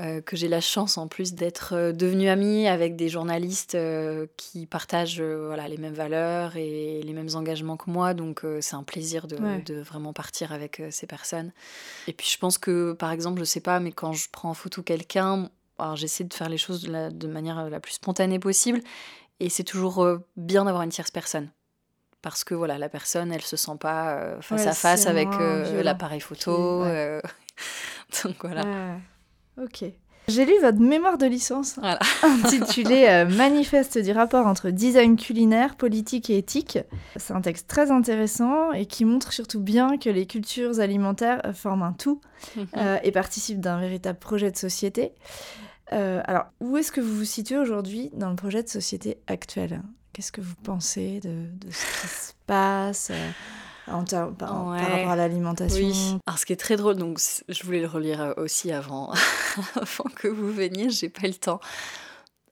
Euh, 0.00 0.22
que 0.22 0.34
j'ai 0.34 0.48
la 0.48 0.62
chance 0.62 0.96
en 0.96 1.08
plus 1.08 1.34
d'être 1.34 1.92
devenue 1.92 2.28
amie 2.28 2.66
avec 2.66 2.96
des 2.96 3.10
journalistes 3.10 3.76
qui 4.38 4.64
partagent 4.64 5.20
voilà, 5.20 5.68
les 5.68 5.76
mêmes 5.76 5.94
valeurs 5.94 6.56
et 6.56 7.02
les 7.02 7.12
mêmes 7.12 7.28
engagements 7.34 7.76
que 7.76 7.90
moi, 7.90 8.14
donc 8.14 8.42
c'est 8.60 8.76
un 8.76 8.82
plaisir 8.82 9.26
de, 9.26 9.36
de, 9.64 9.80
vraiment 9.80 10.14
partir 10.14 10.52
avec 10.52 10.79
ces 10.90 11.06
personnes. 11.06 11.52
Et 12.06 12.12
puis 12.12 12.28
je 12.28 12.38
pense 12.38 12.58
que, 12.58 12.92
par 12.92 13.10
exemple, 13.10 13.40
je 13.40 13.44
sais 13.44 13.60
pas, 13.60 13.80
mais 13.80 13.92
quand 13.92 14.12
je 14.12 14.28
prends 14.30 14.50
en 14.50 14.54
photo 14.54 14.82
quelqu'un, 14.82 15.50
alors 15.78 15.96
j'essaie 15.96 16.24
de 16.24 16.32
faire 16.32 16.48
les 16.48 16.58
choses 16.58 16.82
de, 16.82 16.92
la, 16.92 17.10
de 17.10 17.26
manière 17.26 17.68
la 17.68 17.80
plus 17.80 17.94
spontanée 17.94 18.38
possible, 18.38 18.80
et 19.40 19.48
c'est 19.48 19.64
toujours 19.64 20.02
euh, 20.04 20.18
bien 20.36 20.64
d'avoir 20.64 20.82
une 20.82 20.90
tierce 20.90 21.10
personne. 21.10 21.50
Parce 22.22 22.44
que 22.44 22.54
voilà, 22.54 22.76
la 22.76 22.90
personne, 22.90 23.32
elle 23.32 23.42
se 23.42 23.56
sent 23.56 23.76
pas 23.80 24.14
euh, 24.14 24.40
face 24.42 24.66
à 24.66 24.72
face 24.72 25.06
avec 25.06 25.28
euh, 25.28 25.82
l'appareil 25.82 26.20
photo. 26.20 26.84
donc 28.24 28.36
voilà. 28.42 28.98
Ok. 29.56 29.84
J'ai 30.30 30.46
lu 30.46 30.52
votre 30.60 30.78
mémoire 30.78 31.18
de 31.18 31.26
licence 31.26 31.78
intitulé 32.22 33.06
euh, 33.08 33.26
Manifeste 33.26 33.98
du 33.98 34.12
rapport 34.12 34.46
entre 34.46 34.70
design 34.70 35.16
culinaire, 35.16 35.74
politique 35.74 36.30
et 36.30 36.38
éthique. 36.38 36.78
C'est 37.16 37.34
un 37.34 37.40
texte 37.40 37.66
très 37.66 37.90
intéressant 37.90 38.70
et 38.72 38.86
qui 38.86 39.04
montre 39.04 39.32
surtout 39.32 39.60
bien 39.60 39.98
que 39.98 40.08
les 40.08 40.26
cultures 40.26 40.78
alimentaires 40.78 41.42
forment 41.52 41.82
un 41.82 41.92
tout 41.92 42.20
mhm. 42.56 42.66
euh, 42.76 42.98
et 43.02 43.10
participent 43.10 43.60
d'un 43.60 43.80
véritable 43.80 44.20
projet 44.20 44.52
de 44.52 44.56
société. 44.56 45.12
Euh, 45.92 46.22
alors, 46.24 46.44
où 46.60 46.76
est-ce 46.76 46.92
que 46.92 47.00
vous 47.00 47.16
vous 47.16 47.24
situez 47.24 47.58
aujourd'hui 47.58 48.10
dans 48.12 48.30
le 48.30 48.36
projet 48.36 48.62
de 48.62 48.68
société 48.68 49.18
actuel 49.26 49.82
Qu'est-ce 50.12 50.30
que 50.30 50.40
vous 50.40 50.54
pensez 50.62 51.18
de, 51.20 51.46
de, 51.66 51.72
ce 51.72 52.00
qui 52.00 52.06
se 52.06 52.32
passe? 52.46 53.10
Par, 54.38 54.66
rapport 54.68 55.10
à 55.10 55.16
l'alimentation. 55.16 55.86
Oui. 55.86 56.18
Alors, 56.26 56.38
ce 56.38 56.46
qui 56.46 56.52
est 56.52 56.56
très 56.56 56.76
drôle, 56.76 56.96
donc 56.96 57.20
je 57.48 57.62
voulais 57.64 57.80
le 57.80 57.86
relire 57.86 58.20
euh, 58.20 58.32
aussi 58.36 58.72
avant, 58.72 59.12
avant 59.74 60.10
que 60.14 60.28
vous 60.28 60.52
veniez, 60.52 60.90
j'ai 60.90 61.08
pas 61.08 61.26
eu 61.26 61.30
le 61.30 61.34
temps. 61.34 61.60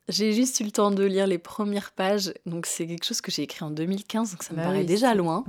J'ai 0.09 0.33
juste 0.33 0.61
eu 0.61 0.65
le 0.65 0.71
temps 0.71 0.91
de 0.91 1.05
lire 1.05 1.27
les 1.27 1.39
premières 1.39 1.93
pages, 1.93 2.33
donc 2.47 2.67
c'est 2.67 2.87
quelque 2.87 3.05
chose 3.05 3.21
que 3.21 3.31
j'ai 3.31 3.43
écrit 3.43 3.65
en 3.65 3.71
2015, 3.71 4.31
donc 4.33 4.43
ça 4.43 4.53
me 4.53 4.57
bah 4.57 4.65
paraît 4.65 4.85
déjà 4.85 5.15
loin. 5.15 5.45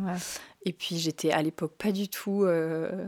Et 0.64 0.74
puis 0.74 0.98
j'étais 0.98 1.32
à 1.32 1.42
l'époque 1.42 1.76
pas 1.78 1.94
du 1.94 2.10
tout. 2.10 2.44
Euh, 2.44 3.08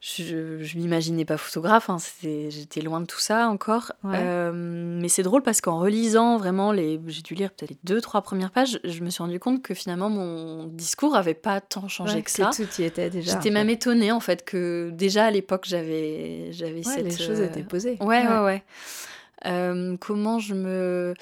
je, 0.00 0.62
je 0.62 0.78
m'imaginais 0.78 1.26
pas 1.26 1.36
photographe, 1.36 1.90
hein, 1.90 1.98
j'étais 2.22 2.80
loin 2.80 3.02
de 3.02 3.06
tout 3.06 3.18
ça 3.18 3.48
encore. 3.48 3.92
Euh, 4.06 4.50
mais 4.54 5.10
c'est 5.10 5.22
drôle 5.22 5.42
parce 5.42 5.60
qu'en 5.60 5.78
relisant 5.78 6.38
vraiment, 6.38 6.72
les, 6.72 6.98
j'ai 7.06 7.20
dû 7.20 7.34
lire 7.34 7.50
peut-être 7.50 7.70
les 7.70 7.78
deux, 7.84 8.00
trois 8.00 8.22
premières 8.22 8.50
pages, 8.50 8.80
je 8.82 9.02
me 9.02 9.10
suis 9.10 9.22
rendu 9.22 9.38
compte 9.38 9.62
que 9.62 9.74
finalement 9.74 10.08
mon 10.08 10.64
discours 10.68 11.16
avait 11.16 11.34
pas 11.34 11.60
tant 11.60 11.86
changé 11.86 12.22
que, 12.22 12.30
ça. 12.30 12.50
Tout 12.56 12.66
y 12.78 12.84
était 12.84 13.10
déjà. 13.10 13.32
J'étais 13.32 13.50
même 13.50 13.68
étonnée 13.68 14.10
en 14.10 14.20
fait 14.20 14.42
que 14.42 14.90
déjà 14.94 15.26
à 15.26 15.30
l'époque 15.30 15.64
j'avais, 15.66 16.50
j'avais 16.52 16.82
cette. 16.82 17.04
Les 17.04 17.16
choses 17.18 17.40
étaient 17.40 17.62
posées. 17.62 17.98
Ouais, 18.00 18.26
ouais, 18.26 18.44
ouais. 18.44 18.64
Euh, 19.44 19.98
comment 20.00 20.38
je 20.38 20.54
me. 20.54 21.14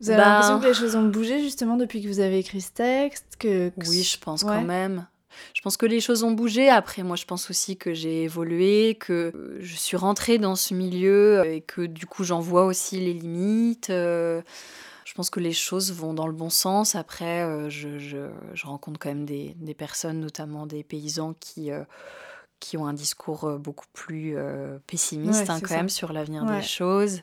Vous 0.00 0.10
avez 0.10 0.20
l'impression 0.20 0.60
que 0.60 0.66
les 0.66 0.74
choses 0.74 0.96
ont 0.96 1.08
bougé 1.08 1.42
justement 1.42 1.76
depuis 1.76 2.02
que 2.02 2.08
vous 2.08 2.20
avez 2.20 2.38
écrit 2.38 2.60
ce 2.60 2.70
texte 2.70 3.36
que... 3.38 3.72
Oui, 3.86 4.02
je 4.02 4.18
pense 4.18 4.44
quand 4.44 4.62
même. 4.62 5.06
Je 5.54 5.60
pense 5.60 5.76
que 5.76 5.86
les 5.86 6.00
choses 6.00 6.22
ont 6.22 6.30
bougé. 6.30 6.68
Après, 6.68 7.02
moi, 7.02 7.16
je 7.16 7.24
pense 7.24 7.50
aussi 7.50 7.76
que 7.76 7.94
j'ai 7.94 8.24
évolué, 8.24 8.96
que 8.98 9.32
euh, 9.34 9.58
je 9.60 9.74
suis 9.76 9.96
rentrée 9.96 10.38
dans 10.38 10.56
ce 10.56 10.74
milieu 10.74 11.44
et 11.46 11.60
que 11.60 11.82
du 11.82 12.06
coup, 12.06 12.24
j'en 12.24 12.40
vois 12.40 12.64
aussi 12.64 13.00
les 13.00 13.12
limites. 13.12 13.90
Euh. 13.90 14.42
Je 15.04 15.14
pense 15.14 15.30
que 15.30 15.40
les 15.40 15.52
choses 15.52 15.92
vont 15.92 16.14
dans 16.14 16.26
le 16.26 16.32
bon 16.32 16.50
sens. 16.50 16.94
Après, 16.94 17.42
euh, 17.42 17.70
je, 17.70 17.98
je, 17.98 18.28
je 18.54 18.66
rencontre 18.66 18.98
quand 18.98 19.08
même 19.08 19.24
des, 19.24 19.54
des, 19.56 19.74
personnes, 19.74 20.20
notamment 20.20 20.66
des 20.66 20.82
paysans, 20.82 21.34
qui, 21.38 21.70
qui 22.60 22.76
ont 22.76 22.86
un 22.86 22.92
discours 22.92 23.58
beaucoup 23.58 23.86
plus 23.92 24.36
pessimiste 24.86 25.48
hein, 25.48 25.60
quand 25.60 25.76
même 25.76 25.88
sur 25.88 26.12
l'avenir 26.12 26.44
des 26.44 26.62
choses. 26.62 27.22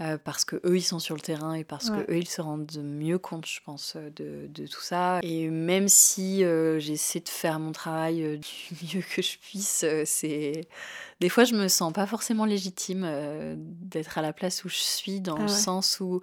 Euh, 0.00 0.16
parce 0.16 0.44
que 0.44 0.56
eux 0.64 0.76
ils 0.76 0.82
sont 0.82 1.00
sur 1.00 1.16
le 1.16 1.20
terrain 1.20 1.54
et 1.54 1.64
parce 1.64 1.90
que 1.90 2.08
eux 2.08 2.18
ils 2.18 2.28
se 2.28 2.40
rendent 2.40 2.70
mieux 2.80 3.18
compte 3.18 3.46
je 3.46 3.58
pense 3.64 3.94
euh, 3.96 4.10
de, 4.10 4.46
de 4.48 4.66
tout 4.68 4.80
ça. 4.80 5.18
Et 5.22 5.48
même 5.48 5.88
si 5.88 6.44
euh, 6.44 6.78
j'essaie 6.78 7.18
de 7.18 7.28
faire 7.28 7.58
mon 7.58 7.72
travail 7.72 8.38
du 8.38 8.96
mieux 8.96 9.02
que 9.02 9.22
je 9.22 9.38
puisse 9.38 9.84
c'est 10.04 10.68
des 11.18 11.28
fois 11.28 11.42
je 11.42 11.54
me 11.54 11.66
sens 11.66 11.92
pas 11.92 12.06
forcément 12.06 12.44
légitime 12.44 13.04
d'être 13.56 14.18
à 14.18 14.22
la 14.22 14.32
place 14.32 14.64
où 14.64 14.68
je 14.68 14.76
suis 14.76 15.20
dans 15.20 15.36
ah 15.36 15.42
le 15.42 15.48
sens 15.48 15.98
où 15.98 16.20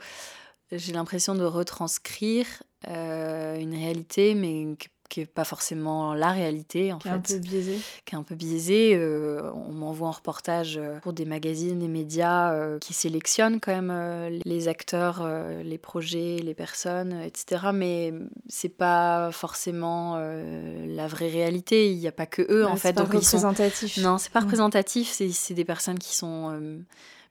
j'ai 0.72 0.94
l'impression 0.94 1.36
de 1.36 1.44
retranscrire 1.44 2.48
une 2.88 3.74
réalité 3.76 4.36
mais 4.36 4.78
qui 5.10 5.22
est 5.22 5.26
pas 5.26 5.44
forcément 5.44 6.14
la 6.14 6.32
réalité 6.32 6.92
en 6.92 6.98
qui 6.98 7.08
fait. 7.08 7.14
Est 7.14 7.18
un 7.18 7.20
peu 7.20 7.38
biaisé. 7.38 7.80
Qui 8.06 8.16
est 8.16 8.18
un 8.18 8.24
peu 8.24 8.36
biaisé. 8.36 8.96
Euh, 8.96 9.52
on 9.54 9.72
m'envoie 9.72 10.08
en 10.08 10.12
reportage 10.12 10.78
euh, 10.78 11.00
pour 11.00 11.14
des 11.14 11.26
magazines, 11.26 11.80
des 11.80 11.88
médias 11.88 12.54
euh, 12.54 12.80
qui 12.80 12.94
sélectionnent 12.94 13.60
quand 13.60 13.74
même 13.74 14.40
les 14.46 14.68
acteurs, 14.68 15.28
les 15.64 15.78
projets, 15.78 16.38
les 16.44 16.54
personnes, 16.54 17.14
etc. 17.22 17.68
Mais 17.74 18.14
c'est 18.48 18.70
pas 18.70 19.32
forcément 19.32 20.18
la 20.18 21.08
vraie 21.08 21.30
réalité. 21.30 21.92
Il 21.92 22.00
n'y 22.00 22.08
a 22.08 22.12
pas 22.12 22.26
que 22.26 22.42
eux 22.50 22.66
en 22.66 22.76
fait. 22.76 22.94
Pas 22.94 23.04
représentatif. 23.04 23.98
Non, 23.98 24.18
c'est 24.18 24.32
pas 24.32 24.42
mm. 24.42 24.44
représentatif. 24.44 25.10
C'est 25.12 25.54
des 25.54 25.66
personnes 25.66 26.00
qui 26.00 26.16
sont 26.16 26.60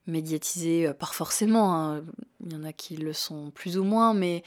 médiatisées, 0.07 0.93
pas 0.99 1.07
forcément. 1.07 1.75
Hein. 1.75 2.05
Il 2.45 2.53
y 2.53 2.57
en 2.57 2.65
a 2.65 2.73
qui 2.73 2.97
le 2.97 3.13
sont 3.13 3.51
plus 3.51 3.79
ou 3.79 3.85
moins, 3.85 4.13
mais 4.15 4.43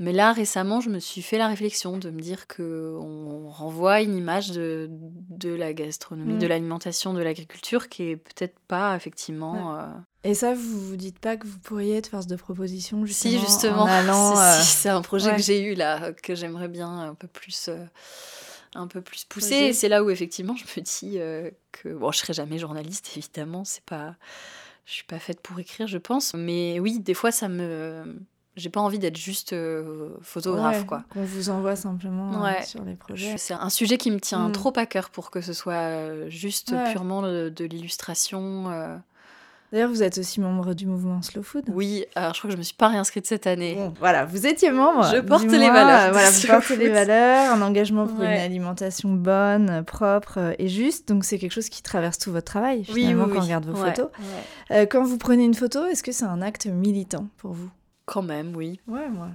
mais 0.00 0.12
là, 0.12 0.32
récemment, 0.32 0.80
je 0.80 0.90
me 0.90 1.00
suis 1.00 1.22
fait 1.22 1.38
la 1.38 1.48
réflexion 1.48 1.98
de 1.98 2.10
me 2.10 2.20
dire 2.20 2.46
qu'on 2.46 3.48
renvoie 3.48 4.00
une 4.00 4.16
image 4.16 4.52
de, 4.52 4.88
de 4.90 5.50
la 5.50 5.72
gastronomie, 5.72 6.38
de 6.38 6.46
mm. 6.46 6.48
l'alimentation, 6.48 7.14
de 7.14 7.20
l'agriculture 7.20 7.88
qui 7.88 8.04
est 8.04 8.16
peut-être 8.16 8.56
pas 8.68 8.94
effectivement. 8.94 9.76
Euh, 9.76 9.86
Et 10.22 10.34
ça, 10.34 10.54
vous 10.54 10.80
vous 10.80 10.96
dites 10.96 11.18
pas 11.18 11.36
que 11.36 11.48
vous 11.48 11.58
pourriez 11.58 11.96
être 11.96 12.10
force 12.10 12.28
de 12.28 12.36
proposition 12.36 13.04
justement 13.04 13.32
Si, 13.32 13.40
justement. 13.40 13.82
En 13.82 13.86
allant, 13.86 14.38
euh, 14.38 14.60
c'est 14.62 14.88
un 14.88 15.02
projet 15.02 15.34
que 15.34 15.42
j'ai 15.42 15.64
eu 15.64 15.74
là, 15.74 16.12
que 16.12 16.36
j'aimerais 16.36 16.68
bien 16.68 16.88
un 16.88 17.14
peu 17.14 17.26
plus. 17.26 17.66
Euh, 17.68 17.84
un 18.74 18.86
peu 18.86 19.00
plus 19.00 19.24
pousser 19.24 19.54
et 19.54 19.72
c'est 19.72 19.88
là 19.88 20.04
où 20.04 20.10
effectivement 20.10 20.54
je 20.54 20.64
me 20.64 20.84
dis 20.84 21.18
que 21.72 21.94
bon 21.94 22.12
je 22.12 22.18
serai 22.18 22.34
jamais 22.34 22.58
journaliste 22.58 23.10
évidemment 23.16 23.64
c'est 23.64 23.82
pas 23.82 24.14
je 24.84 24.92
suis 24.92 25.04
pas 25.04 25.18
faite 25.18 25.40
pour 25.40 25.58
écrire 25.58 25.86
je 25.86 25.96
pense 25.96 26.34
mais 26.34 26.78
oui 26.78 27.00
des 27.00 27.14
fois 27.14 27.32
ça 27.32 27.48
me 27.48 28.20
j'ai 28.58 28.70
pas 28.70 28.80
envie 28.80 28.98
d'être 28.98 29.16
juste 29.16 29.52
euh, 29.52 30.08
photographe, 30.20 30.84
quoi. 30.84 31.04
Qu'on 31.10 31.22
vous 31.22 31.48
envoie 31.48 31.76
simplement 31.76 32.44
euh, 32.44 32.50
sur 32.64 32.82
les 32.84 32.94
projets. 32.94 33.34
C'est 33.38 33.54
un 33.54 33.70
sujet 33.70 33.98
qui 33.98 34.10
me 34.10 34.18
tient 34.18 34.48
mm. 34.48 34.52
trop 34.52 34.72
à 34.76 34.84
cœur 34.84 35.10
pour 35.10 35.30
que 35.30 35.40
ce 35.40 35.52
soit 35.52 35.74
euh, 35.74 36.28
juste 36.28 36.74
purement 36.90 37.22
de, 37.22 37.64
l'illustration. 37.64 38.64
D'ailleurs, 39.70 39.90
vous 39.90 40.02
êtes 40.02 40.16
aussi 40.16 40.40
membre 40.40 40.72
du 40.72 40.86
mouvement 40.86 41.20
Slow 41.20 41.42
Food. 41.42 41.64
Oui, 41.68 42.06
alors 42.14 42.32
je 42.32 42.40
crois 42.40 42.48
que 42.48 42.54
je 42.54 42.58
me 42.58 42.62
suis 42.62 42.74
pas 42.74 42.88
réinscrite 42.88 43.26
cette 43.26 43.46
année. 43.46 43.78
voilà, 44.00 44.24
vous 44.24 44.46
étiez 44.46 44.70
membre. 44.70 45.06
Je 45.14 45.20
porte 45.20 45.44
les 45.44 45.68
valeurs. 45.68 46.12
voilà, 46.12 46.30
vous 46.30 46.46
portez 46.46 46.76
les 46.76 46.88
valeurs, 46.88 47.52
un 47.52 47.60
engagement 47.60 48.06
pour 48.06 48.22
une 48.22 48.30
alimentation 48.30 49.10
bonne, 49.10 49.84
propre 49.84 50.54
et 50.58 50.68
juste. 50.68 51.08
Donc 51.08 51.24
c'est 51.24 51.38
quelque 51.38 51.52
chose 51.52 51.68
qui 51.68 51.82
traverse 51.82 52.18
tout 52.18 52.32
votre 52.32 52.46
travail 52.46 52.84
finalement 52.84 53.24
oui, 53.24 53.30
quand 53.34 53.38
on 53.38 53.42
regarde 53.42 53.66
vos 53.66 53.76
photos. 53.76 54.08
quand 54.90 55.04
vous 55.04 55.18
prenez 55.18 55.44
une 55.44 55.54
photo, 55.54 55.84
est-ce 55.86 56.02
que 56.02 56.12
c'est 56.12 56.24
un 56.24 56.42
acte 56.42 56.66
militant 56.66 57.28
pour 57.36 57.52
vous? 57.52 57.68
Quand 58.08 58.22
même, 58.22 58.56
oui. 58.56 58.80
Ouais, 58.88 59.08
moi. 59.08 59.28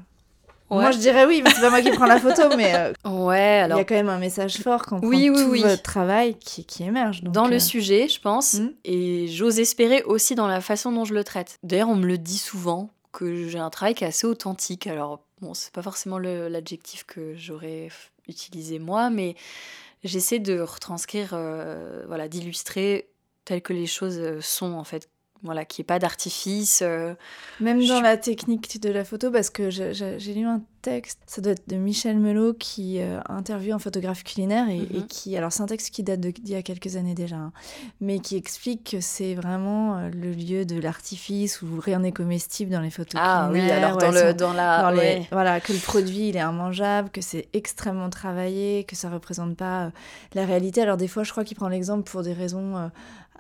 Moi, 0.70 0.90
je 0.90 0.98
dirais 0.98 1.26
oui, 1.26 1.42
mais 1.44 1.52
c'est 1.52 1.62
pas 1.62 1.70
moi 1.70 1.82
qui 1.82 1.92
prends 1.92 2.08
la 2.08 2.20
photo, 2.20 2.56
mais 2.58 2.74
euh, 2.76 2.94
ouais, 3.10 3.60
alors... 3.60 3.78
il 3.78 3.82
y 3.82 3.84
a 3.84 3.86
quand 3.86 3.94
même 3.94 4.10
un 4.10 4.18
message 4.18 4.58
fort 4.58 4.82
quand 4.84 5.00
oui, 5.04 5.30
oui, 5.30 5.44
tout 5.44 5.50
oui. 5.52 5.62
votre 5.62 5.84
travail 5.84 6.36
qui, 6.40 6.66
qui 6.66 6.84
émerge. 6.84 7.22
dans 7.22 7.48
le 7.48 7.58
euh, 7.58 7.60
sujet, 7.60 8.08
je 8.08 8.20
pense, 8.20 8.56
hmm. 8.56 8.72
et 8.84 9.28
j'ose 9.28 9.60
espérer 9.60 10.02
aussi 10.02 10.34
dans 10.34 10.48
la 10.48 10.62
façon 10.62 10.92
dont 10.92 11.06
je 11.06 11.14
le 11.14 11.24
traite. 11.24 11.60
D'ailleurs, 11.62 11.90
on 11.90 11.96
me 11.96 12.08
le 12.08 12.18
dit 12.18 12.40
souvent 12.40 12.90
que 13.12 13.48
j'ai 13.48 13.60
un 13.60 13.70
travail 13.70 13.94
qui 13.94 14.04
est 14.04 14.08
assez 14.08 14.26
authentique. 14.26 14.88
Alors, 14.88 15.22
bon, 15.42 15.54
c'est 15.54 15.72
pas 15.72 15.84
forcément 15.84 16.18
l'adjectif 16.18 17.04
que 17.04 17.36
j'aurais 17.36 17.90
utilisé 18.28 18.80
moi, 18.80 19.12
mais 19.12 19.36
j'essaie 20.04 20.40
de 20.40 20.60
retranscrire, 20.60 21.32
euh, 21.34 22.04
voilà, 22.08 22.28
d'illustrer 22.28 23.10
telles 23.46 23.62
que 23.62 23.74
les 23.74 23.86
choses 23.86 24.40
sont 24.40 24.74
en 24.74 24.84
fait 24.84 25.10
voilà, 25.44 25.66
qu'il 25.66 25.82
n'y 25.82 25.86
ait 25.86 25.88
pas 25.88 26.00
d'artifice. 26.00 26.82
Euh, 26.82 27.14
Même 27.60 27.86
dans 27.86 28.02
la 28.02 28.16
technique 28.18 28.82
de 28.82 28.90
la 28.90 29.04
photo, 29.04 29.30
parce 29.30 29.50
que 29.50 29.70
j'ai 29.70 30.34
lu 30.34 30.46
un 30.46 30.62
texte, 30.82 31.20
ça 31.28 31.42
doit 31.42 31.54
être 31.54 31.68
de 31.68 31.76
Michel 31.76 32.18
Melot 32.18 32.54
qui 32.54 33.00
euh, 33.00 33.20
interviewe 33.30 33.74
un 33.74 33.80
photographe 33.80 34.24
culinaire 34.24 34.68
et, 34.70 34.80
mhm. 34.80 35.08
qui, 35.08 35.38
alors 35.38 35.52
c'est 35.52 35.64
un 35.64 35.66
texte 35.66 35.92
qui 35.92 36.04
date 36.04 36.20
d'il 36.20 36.50
y 36.50 36.56
a 36.56 36.62
quelques 36.62 36.98
années 36.98 37.16
déjà, 37.16 37.38
hein, 37.38 37.54
mais 38.02 38.20
qui 38.20 38.36
explique 38.36 38.92
que 38.92 39.02
c'est 39.02 39.34
vraiment 39.34 39.98
euh, 39.98 40.10
le 40.10 40.32
lieu 40.32 40.66
de 40.66 40.80
l'artifice 40.80 41.62
où 41.62 41.80
rien 41.80 42.00
n'est 42.00 42.12
comestible 42.12 42.72
dans 42.72 42.82
les 42.82 42.90
photos 42.90 43.20
ah, 43.24 43.48
culinaires. 43.50 43.72
Ah 43.72 43.76
oui, 43.76 43.84
alors 43.84 43.98
dans, 43.98 44.12
le, 44.12 44.34
dans 44.34 44.54
la... 44.54 44.94
voilà, 45.32 45.62
que 45.62 45.72
le 45.72 45.80
produit 45.80 46.30
il 46.30 46.38
est 46.38 46.42
immangeable, 46.42 47.10
que 47.12 47.22
c'est 47.22 47.48
extrêmement 47.54 48.10
travaillé, 48.10 48.84
que 48.84 48.96
ça 48.96 49.10
représente 49.10 49.56
pas 49.56 49.92
la 50.34 50.46
réalité. 50.46 50.82
Alors 50.82 50.98
des 50.98 51.08
fois, 51.08 51.24
je 51.24 51.32
crois 51.32 51.46
qu'il 51.46 51.56
prend 51.56 51.70
l'exemple 51.70 52.10
pour 52.10 52.24
des 52.24 52.34
raisons 52.34 52.92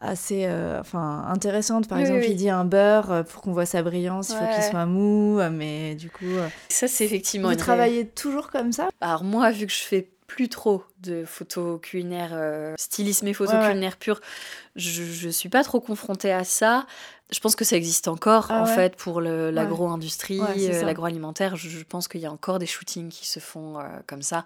assez 0.04 0.46
euh, 0.46 0.80
enfin 0.80 1.26
intéressante. 1.28 1.88
Par 1.88 1.98
exemple 1.98 2.26
il 2.28 2.36
dit 2.36 2.50
un 2.50 2.66
beurre 2.66 3.12
euh, 3.12 3.24
pour 3.24 3.42
qu'on 3.42 3.54
voit 3.54 3.66
sa 3.66 3.82
brillance 3.82 4.30
il 4.30 4.36
faut 4.36 4.54
qu'il 4.54 4.63
soit 4.63 4.86
mou 4.86 5.39
euh, 5.39 5.50
mais 5.50 5.96
du 5.96 6.10
coup 6.10 6.26
ça 6.70 6.88
c'est 6.88 7.06
effectivement 7.06 7.50
vous 7.50 7.56
travaillez 7.56 8.08
toujours 8.08 8.50
comme 8.52 8.72
ça. 8.72 8.89
Alors 9.02 9.24
moi 9.24 9.52
vu 9.52 9.66
que 9.66 9.74
je 9.74 9.82
fais 9.82 10.10
plus 10.28 10.50
trop 10.50 10.84
de 11.02 11.26
photos 11.26 11.80
culinaires 11.82 12.38
stylisme 12.78 13.28
et 13.28 13.34
photos 13.34 13.66
culinaires 13.66 13.98
pures 13.98 14.20
je, 14.76 15.04
je 15.04 15.30
suis 15.30 15.50
pas 15.50 15.63
trop 15.63 15.80
confrontée 15.80 16.32
à 16.32 16.44
ça. 16.44 16.86
Je 17.32 17.39
pense 17.39 17.56
que 17.56 17.66
ça 17.66 17.76
existe 17.76 18.08
encore 18.08 18.48
ah 18.50 18.62
en 18.62 18.66
fait 18.66 18.96
pour 18.96 19.20
l'agro-industrie, 19.20 20.39
l'agroalimentaire. 20.84 21.56
Je, 21.56 21.68
je, 21.68 21.84
pense 21.84 22.08
qu'il 22.08 22.22
y 22.22 22.28
a 22.28 22.32
encore 22.32 22.60
des 22.60 22.68
shootings 22.68 23.10
qui 23.10 23.28
se 23.28 23.39
font 23.39 23.80
comme 24.06 24.22
ça. 24.22 24.46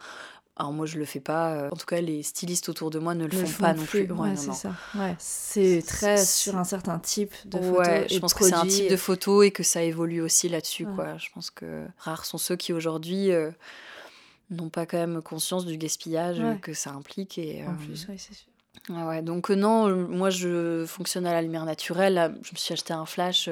Alors 0.60 0.74
moi 0.74 0.88
je 0.88 0.98
le 0.98 1.06
fais 1.06 1.20
pas. 1.20 1.54
Euh, 1.54 1.70
en 1.72 1.76
tout 1.76 1.86
cas 1.86 2.02
les 2.02 2.24
stylistes 2.24 2.68
autour 2.68 2.90
de 2.90 2.98
moi 2.98 3.14
ne 3.14 3.26
le, 3.26 3.46
font, 3.46 3.62
pas 3.62 3.74
non 3.74 3.86
plus. 3.86 4.12
Ouais, 4.12 4.36
c'est 4.36 4.54
ça. 4.54 4.74
C'est 5.20 5.84
très 5.86 6.18
sur 6.18 6.58
un 6.58 6.64
certain 6.64 6.98
type 6.98 7.34
de 7.46 7.60
photo. 7.60 7.80
Ouais, 7.80 8.08
je 8.10 8.18
pense 8.18 8.34
que 8.34 8.44
c'est 8.44 8.54
un 8.54 8.66
type 8.66 8.90
de 8.90 8.98
photo 8.98 9.44
et 9.44 9.52
que 9.52 9.62
ça 9.62 9.84
évolue 9.84 10.22
aussi 10.22 10.50
là-dessus. 10.50 10.88
quoi. 10.88 11.18
Je 11.18 11.30
pense 11.34 11.52
que 11.52 11.86
rares 12.00 12.26
sont 12.26 12.40
ceux 12.40 12.56
qui 12.56 12.74
aujourd'hui 12.74 13.32
euh, 13.32 13.52
n'ont 14.50 14.70
pas 14.70 14.88
quand 14.88 14.98
même 14.98 15.22
conscience 15.22 15.66
du 15.66 15.78
gaspillage 15.78 16.42
que 16.62 16.74
ça 16.74 16.92
implique. 16.92 17.38
Et, 17.38 17.64
en 17.64 17.76
plus, 17.76 18.08
oui, 18.10 18.18
c'est 18.18 18.34
sûr. 18.34 18.48
Ouais, 18.90 19.22
donc 19.22 19.52
euh, 19.52 19.56
non, 19.56 19.90
moi 20.08 20.30
je 20.30 20.86
fonctionne 20.88 21.26
à 21.28 21.34
la 21.34 21.42
lumière 21.42 21.66
naturelle. 21.66 22.36
je 22.42 22.52
me 22.52 22.58
suis 22.58 22.74
acheté 22.74 22.94
un 22.94 23.06
flash. 23.06 23.48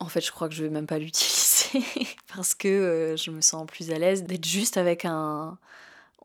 En 0.00 0.08
fait, 0.08 0.20
je 0.20 0.32
crois 0.32 0.48
que 0.48 0.54
je 0.54 0.64
vais 0.64 0.70
même 0.70 0.86
pas 0.86 0.98
l'utiliser 0.98 1.49
parce 2.34 2.54
que 2.54 2.68
euh, 2.68 3.16
je 3.16 3.30
me 3.30 3.40
sens 3.40 3.66
plus 3.66 3.90
à 3.90 3.98
l'aise 3.98 4.24
d'être 4.24 4.46
juste 4.46 4.76
avec 4.76 5.04
un. 5.04 5.58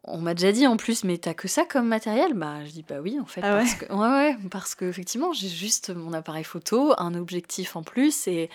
On 0.08 0.20
m'a 0.20 0.36
déjà 0.36 0.52
dit 0.52 0.68
en 0.68 0.78
plus, 0.78 1.04
mais 1.04 1.18
t'as 1.18 1.34
que 1.34 1.48
ça 1.48 1.66
comme 1.66 1.88
matériel? 1.88 2.34
Bah, 2.36 2.64
je 2.64 2.72
dis 2.72 2.86
bah 2.88 3.00
oui, 3.02 3.20
en 3.20 3.26
fait. 3.26 3.42
Ah 3.44 3.56
parce 3.56 3.74
que, 3.74 3.92
ouais, 3.92 4.08
ouais, 4.08 4.38
parce 4.52 4.76
que 4.76 4.86
effectivement, 4.86 5.34
j'ai 5.34 5.50
juste 5.50 5.90
mon 5.90 6.14
appareil 6.14 6.44
photo, 6.44 6.94
un 7.00 7.16
objectif 7.16 7.76
en 7.76 7.82
plus, 7.82 8.28
et, 8.28 8.50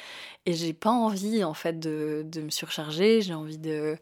et 0.46 0.52
j'ai 0.52 0.72
pas 0.72 0.90
envie 0.90 1.42
en 1.42 1.54
fait 1.54 1.80
de, 1.80 2.22
de 2.24 2.42
me 2.42 2.50
surcharger. 2.50 3.20
J'ai 3.20 3.34
envie 3.34 3.58
de. 3.58 3.96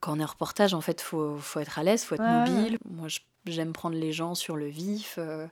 Quand 0.00 0.16
on 0.16 0.20
est 0.20 0.24
reportage, 0.24 0.74
en 0.74 0.80
fait, 0.80 1.00
faut, 1.00 1.36
faut 1.36 1.60
être 1.60 1.78
à 1.78 1.82
l'aise, 1.82 2.02
faut 2.02 2.14
être 2.14 2.22
mobile. 2.22 2.78
Moi, 2.90 3.08
j'aime 3.46 3.72
prendre 3.72 3.96
les 3.96 4.12
gens 4.12 4.34
sur 4.34 4.56
le 4.56 4.66
vif. 4.66 5.16
Euh, 5.18 5.46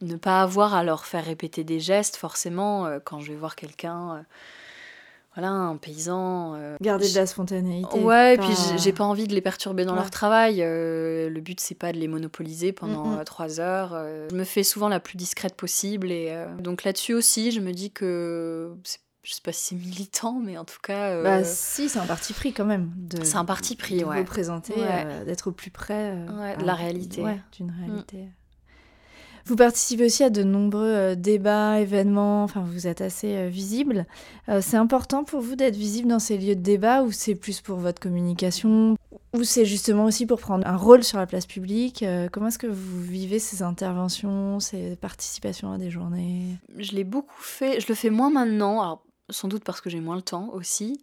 ne 0.00 0.16
pas 0.16 0.42
avoir 0.42 0.74
à 0.74 0.84
leur 0.84 1.06
faire 1.06 1.24
répéter 1.24 1.64
des 1.64 1.80
gestes 1.80 2.16
forcément 2.16 2.86
euh, 2.86 2.98
quand 3.02 3.20
je 3.20 3.32
vais 3.32 3.38
voir 3.38 3.56
quelqu'un 3.56 4.16
euh, 4.16 4.22
voilà 5.36 5.50
un 5.50 5.76
paysan 5.76 6.54
euh, 6.56 6.76
garder 6.80 7.08
de 7.08 7.14
la 7.14 7.26
spontanéité 7.26 8.00
ouais 8.00 8.34
et 8.34 8.38
puis 8.38 8.54
j'ai 8.78 8.92
pas 8.92 9.04
envie 9.04 9.28
de 9.28 9.34
les 9.34 9.40
perturber 9.40 9.84
dans 9.84 9.94
leur 9.94 10.10
travail 10.10 10.58
le 10.58 11.40
but 11.40 11.60
c'est 11.60 11.74
pas 11.74 11.92
de 11.92 11.98
les 11.98 12.08
monopoliser 12.08 12.72
pendant 12.72 13.22
trois 13.24 13.60
heures 13.60 13.90
je 14.30 14.34
me 14.34 14.44
fais 14.44 14.64
souvent 14.64 14.88
la 14.88 14.98
plus 14.98 15.16
discrète 15.16 15.54
possible 15.54 16.10
et 16.10 16.34
donc 16.58 16.84
là-dessus 16.84 17.14
aussi 17.14 17.52
je 17.52 17.60
me 17.60 17.72
dis 17.72 17.90
que 17.90 18.74
je 19.22 19.34
sais 19.34 19.42
pas 19.42 19.50
si 19.50 19.74
c'est 19.74 19.74
militant, 19.74 20.38
mais 20.38 20.56
en 20.56 20.64
tout 20.64 20.78
cas. 20.80 21.20
Bah, 21.20 21.42
si, 21.42 21.88
c'est 21.88 21.98
un 21.98 22.06
parti 22.06 22.32
pris 22.32 22.52
quand 22.52 22.64
même. 22.64 22.92
C'est 23.24 23.34
un 23.34 23.44
parti 23.44 23.74
pris, 23.74 23.98
de 23.98 24.04
ouais. 24.04 24.22
présenter, 24.22 24.74
d'être 25.26 25.48
au 25.48 25.52
plus 25.52 25.72
près 25.72 26.14
de 26.14 26.64
la 26.64 26.74
réalité. 26.74 27.24
d'une 27.58 27.72
réalité. 27.72 28.28
Vous 29.46 29.54
participez 29.54 30.06
aussi 30.06 30.24
à 30.24 30.30
de 30.30 30.42
nombreux 30.42 30.82
euh, 30.82 31.14
débats, 31.14 31.78
événements, 31.78 32.42
enfin 32.42 32.64
vous 32.66 32.88
êtes 32.88 33.00
assez 33.00 33.36
euh, 33.36 33.48
visible. 33.48 34.04
Euh, 34.48 34.60
c'est 34.60 34.76
important 34.76 35.22
pour 35.22 35.40
vous 35.40 35.54
d'être 35.54 35.76
visible 35.76 36.08
dans 36.08 36.18
ces 36.18 36.36
lieux 36.36 36.56
de 36.56 36.62
débat 36.62 37.02
ou 37.02 37.12
c'est 37.12 37.36
plus 37.36 37.60
pour 37.60 37.78
votre 37.78 38.00
communication 38.00 38.96
ou 39.36 39.44
c'est 39.44 39.64
justement 39.64 40.06
aussi 40.06 40.26
pour 40.26 40.40
prendre 40.40 40.66
un 40.66 40.76
rôle 40.76 41.04
sur 41.04 41.18
la 41.18 41.26
place 41.26 41.46
publique 41.46 42.04
Comment 42.32 42.48
est-ce 42.48 42.58
que 42.58 42.66
vous 42.66 43.00
vivez 43.00 43.38
ces 43.38 43.62
interventions, 43.62 44.58
ces 44.58 44.96
participations 44.96 45.70
à 45.70 45.78
des 45.78 45.90
journées? 45.90 46.56
Je 46.76 46.92
l'ai 46.92 47.04
beaucoup 47.04 47.40
fait, 47.40 47.80
je 47.80 47.86
le 47.88 47.94
fais 47.94 48.10
moins 48.10 48.30
maintenant, 48.30 49.00
sans 49.30 49.46
doute 49.46 49.62
parce 49.62 49.80
que 49.80 49.90
j'ai 49.90 50.00
moins 50.00 50.16
le 50.16 50.22
temps 50.22 50.50
aussi 50.54 51.00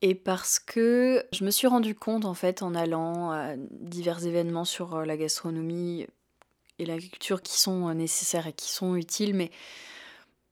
et 0.00 0.14
parce 0.14 0.58
que 0.58 1.24
je 1.32 1.44
me 1.44 1.50
suis 1.50 1.66
rendu 1.66 1.94
compte 1.94 2.24
en 2.24 2.34
fait 2.34 2.62
en 2.62 2.74
allant 2.74 3.30
à 3.30 3.56
divers 3.56 4.24
événements 4.24 4.64
sur 4.64 5.04
la 5.04 5.16
gastronomie 5.16 6.06
et 6.78 6.86
l'agriculture 6.86 7.42
qui 7.42 7.58
sont 7.60 7.88
euh, 7.88 7.94
nécessaires 7.94 8.46
et 8.46 8.52
qui 8.52 8.70
sont 8.70 8.96
utiles, 8.96 9.34
mais 9.34 9.50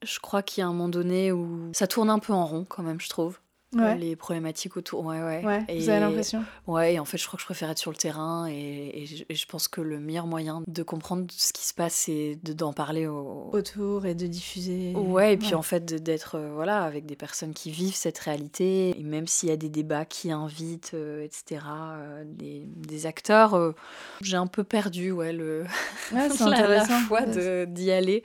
je 0.03 0.19
crois 0.19 0.43
qu'il 0.43 0.61
y 0.61 0.65
a 0.65 0.67
un 0.67 0.73
moment 0.73 0.89
donné 0.89 1.33
où 1.33 1.71
ça 1.73 1.87
tourne 1.87 2.11
un 2.11 2.19
peu 2.19 2.33
en 2.33 2.47
rond 2.47 2.65
quand 2.65 2.83
même, 2.83 3.01
je 3.01 3.09
trouve 3.09 3.39
les 3.73 4.17
problématiques 4.17 4.77
autour. 4.77 5.05
Ouais, 5.05 5.23
ouais. 5.23 5.45
ouais 5.45 5.65
et, 5.69 5.79
vous 5.79 5.89
avez 5.89 6.01
l'impression 6.01 6.45
Ouais, 6.67 6.95
et 6.95 6.99
en 6.99 7.05
fait, 7.05 7.19
je 7.19 7.27
crois 7.27 7.37
que 7.37 7.43
je 7.43 7.47
préfère 7.47 7.71
être 7.71 7.79
sur 7.79 7.91
le 7.91 7.97
terrain 7.97 8.47
et, 8.49 9.07
et, 9.29 9.35
je, 9.35 9.47
pense 9.47 9.69
que 9.69 9.81
le 9.81 9.99
meilleur 9.99 10.27
moyen 10.27 10.63
de 10.67 10.83
comprendre 10.83 11.27
ce 11.31 11.53
qui 11.53 11.67
se 11.67 11.75
passe, 11.75 11.95
c'est 11.95 12.39
d'en 12.43 12.73
parler 12.73 13.07
autour 13.07 14.07
et 14.07 14.15
de 14.15 14.27
diffuser. 14.27 14.93
Ouais, 14.95 15.35
et 15.35 15.37
puis 15.37 15.55
en 15.55 15.63
fait, 15.63 15.85
d'être 15.85 16.37
euh, 16.37 16.51
voilà, 16.55 16.83
avec 16.83 17.07
des 17.07 17.17
personnes 17.17 17.53
qui 17.53 17.71
vivent 17.71 17.95
cette 17.95 18.19
réalité. 18.19 18.99
Et 18.99 19.03
même 19.03 19.27
s'il 19.27 19.49
y 19.49 19.53
a 19.53 19.57
des 19.57 19.69
débats 19.69 20.05
qui 20.05 20.31
invitent, 20.31 20.93
euh, 20.95 21.25
etc., 21.25 21.63
euh, 21.71 22.25
des, 22.27 22.65
des, 22.67 23.07
acteurs, 23.07 23.75
j'ai 24.21 24.37
un 24.37 24.47
peu 24.47 24.65
perdu 24.65 25.11
ouais, 25.11 25.33
le... 25.33 25.65
Ouais, 26.13 26.29
la, 26.41 26.67
la 26.67 26.85
foi 26.85 27.23
d'y 27.67 27.91
aller. 27.91 28.23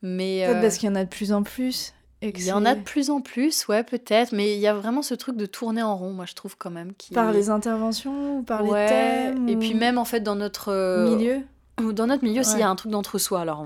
Peut-être 0.00 0.60
parce 0.60 0.78
qu'il 0.78 0.88
y 0.88 0.92
en 0.92 0.96
a 0.96 1.04
de 1.04 1.08
plus 1.08 1.32
en 1.32 1.42
plus. 1.42 1.92
Il 2.22 2.44
y 2.44 2.52
en 2.52 2.64
a 2.64 2.74
de 2.74 2.80
plus 2.80 3.10
en 3.10 3.20
plus, 3.20 3.66
ouais, 3.68 3.82
peut-être, 3.82 4.32
mais 4.32 4.54
il 4.54 4.60
y 4.60 4.68
a 4.68 4.74
vraiment 4.74 5.02
ce 5.02 5.14
truc 5.14 5.36
de 5.36 5.46
tourner 5.46 5.82
en 5.82 5.96
rond, 5.96 6.12
moi 6.12 6.24
je 6.26 6.34
trouve 6.34 6.56
quand 6.56 6.70
même. 6.70 6.92
Qui... 6.94 7.12
Par 7.12 7.32
les 7.32 7.50
interventions 7.50 8.38
ou 8.38 8.42
par 8.42 8.62
les 8.62 8.70
thèmes 8.70 9.48
Et 9.48 9.56
puis 9.56 9.74
même 9.74 9.98
en 9.98 10.04
fait 10.04 10.20
dans 10.20 10.36
notre. 10.36 10.70
Euh, 10.70 11.16
Milieu 11.16 11.42
dans 11.78 12.06
notre 12.06 12.22
milieu, 12.22 12.42
s'il 12.42 12.58
y 12.58 12.62
a 12.62 12.68
un 12.68 12.76
truc 12.76 12.92
d'entre-soi. 12.92 13.40
Alors, 13.40 13.64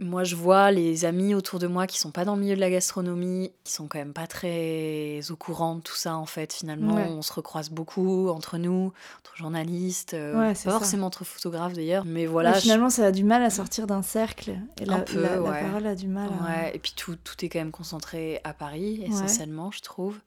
moi, 0.00 0.24
je 0.24 0.36
vois 0.36 0.70
les 0.70 1.04
amis 1.04 1.34
autour 1.34 1.58
de 1.58 1.66
moi 1.66 1.86
qui 1.86 1.98
sont 1.98 2.10
pas 2.10 2.24
dans 2.24 2.36
le 2.36 2.40
milieu 2.40 2.54
de 2.54 2.60
la 2.60 2.70
gastronomie, 2.70 3.52
qui 3.64 3.72
sont 3.72 3.86
quand 3.86 3.98
même 3.98 4.12
pas 4.12 4.26
très 4.26 5.20
au 5.30 5.36
courant 5.36 5.76
de 5.76 5.80
tout 5.80 5.96
ça, 5.96 6.16
en 6.16 6.26
fait. 6.26 6.52
Finalement, 6.52 6.94
on 6.94 7.22
se 7.22 7.32
recroise 7.32 7.70
beaucoup 7.70 8.28
entre 8.28 8.58
nous, 8.58 8.92
entre 9.18 9.36
journalistes, 9.36 10.14
euh, 10.14 10.54
forcément 10.54 11.06
entre 11.06 11.24
photographes 11.24 11.74
d'ailleurs. 11.74 12.04
Mais 12.04 12.26
voilà. 12.26 12.54
finalement, 12.54 12.90
ça 12.90 13.06
a 13.06 13.12
du 13.12 13.24
mal 13.24 13.42
à 13.42 13.50
sortir 13.50 13.86
d'un 13.86 14.02
cercle. 14.02 14.56
Et 14.80 14.84
la, 14.84 14.96
un 14.96 15.00
peu, 15.00 15.20
la, 15.20 15.38
parole 15.38 15.86
a 15.86 15.94
du 15.94 16.08
mal 16.08 16.30
à... 16.46 16.72
Et 16.74 16.78
puis 16.78 16.94
tout, 16.96 17.16
tout 17.16 17.44
est 17.44 17.48
quand 17.48 17.58
même 17.58 17.72
concentré 17.72 18.40
à 18.44 18.52
Paris, 18.52 19.02
essentiellement, 19.06 19.70
je 19.70 19.80
trouve. 19.80 20.18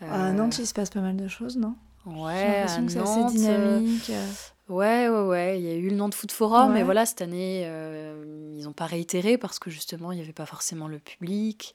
À 0.00 0.32
Nantes, 0.32 0.58
il 0.58 0.66
se 0.66 0.74
passe 0.74 0.90
pas 0.90 1.00
mal 1.00 1.16
de 1.16 1.28
choses, 1.28 1.56
non? 1.56 1.74
Ouais, 2.04 2.66
J'ai 2.68 2.80
l'impression 2.80 2.86
que 2.86 2.92
c'est 2.92 3.00
assez 3.00 3.38
dynamique. 3.38 4.12
Ouais, 4.68 5.08
ouais, 5.08 5.22
ouais. 5.22 5.60
Il 5.60 5.64
y 5.64 5.70
a 5.70 5.74
eu 5.74 5.90
le 5.90 5.96
Nantes 5.96 6.14
Foot 6.14 6.32
Forum, 6.32 6.72
mais 6.72 6.82
voilà, 6.82 7.06
cette 7.06 7.22
année, 7.22 7.62
euh, 7.66 8.52
ils 8.56 8.64
n'ont 8.64 8.72
pas 8.72 8.86
réitéré 8.86 9.38
parce 9.38 9.58
que 9.58 9.70
justement, 9.70 10.12
il 10.12 10.16
n'y 10.16 10.22
avait 10.22 10.32
pas 10.32 10.46
forcément 10.46 10.88
le 10.88 10.98
public. 10.98 11.74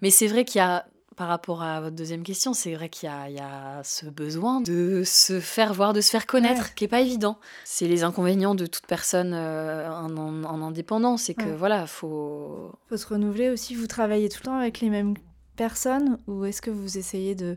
Mais 0.00 0.10
c'est 0.10 0.26
vrai 0.26 0.44
qu'il 0.44 0.58
y 0.58 0.62
a, 0.62 0.84
par 1.14 1.28
rapport 1.28 1.62
à 1.62 1.80
votre 1.80 1.94
deuxième 1.94 2.24
question, 2.24 2.52
c'est 2.52 2.74
vrai 2.74 2.88
qu'il 2.88 3.08
y, 3.08 3.32
y 3.32 3.38
a, 3.38 3.82
ce 3.84 4.06
besoin 4.06 4.60
de 4.60 5.02
se 5.04 5.38
faire 5.38 5.72
voir, 5.72 5.92
de 5.92 6.00
se 6.00 6.10
faire 6.10 6.26
connaître, 6.26 6.74
qui 6.74 6.82
n'est 6.84 6.88
pas 6.88 7.00
évident. 7.00 7.38
C'est 7.64 7.86
les 7.86 8.02
inconvénients 8.02 8.56
de 8.56 8.66
toute 8.66 8.86
personne 8.86 9.32
euh, 9.34 9.88
en, 9.88 10.44
en, 10.44 10.62
indépendance, 10.62 11.22
c'est 11.22 11.34
que 11.34 11.48
voilà, 11.48 11.86
faut... 11.86 12.72
faut 12.88 12.96
se 12.96 13.06
renouveler 13.06 13.50
aussi. 13.50 13.76
Vous 13.76 13.86
travaillez 13.86 14.28
tout 14.28 14.38
le 14.40 14.46
temps 14.46 14.58
avec 14.58 14.80
les 14.80 14.90
mêmes 14.90 15.14
personnes 15.56 16.18
ou 16.26 16.44
est-ce 16.44 16.62
que 16.62 16.70
vous 16.70 16.98
essayez 16.98 17.34
de 17.34 17.56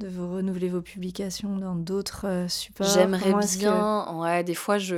de 0.00 0.08
vous 0.08 0.34
renouveler 0.34 0.68
vos 0.68 0.80
publications 0.80 1.56
dans 1.56 1.74
d'autres 1.74 2.26
euh, 2.26 2.48
supports? 2.48 2.86
J'aimerais 2.86 3.34
bien. 3.58 4.18
Ouais, 4.18 4.42
des 4.42 4.54
fois, 4.54 4.78
je, 4.78 4.96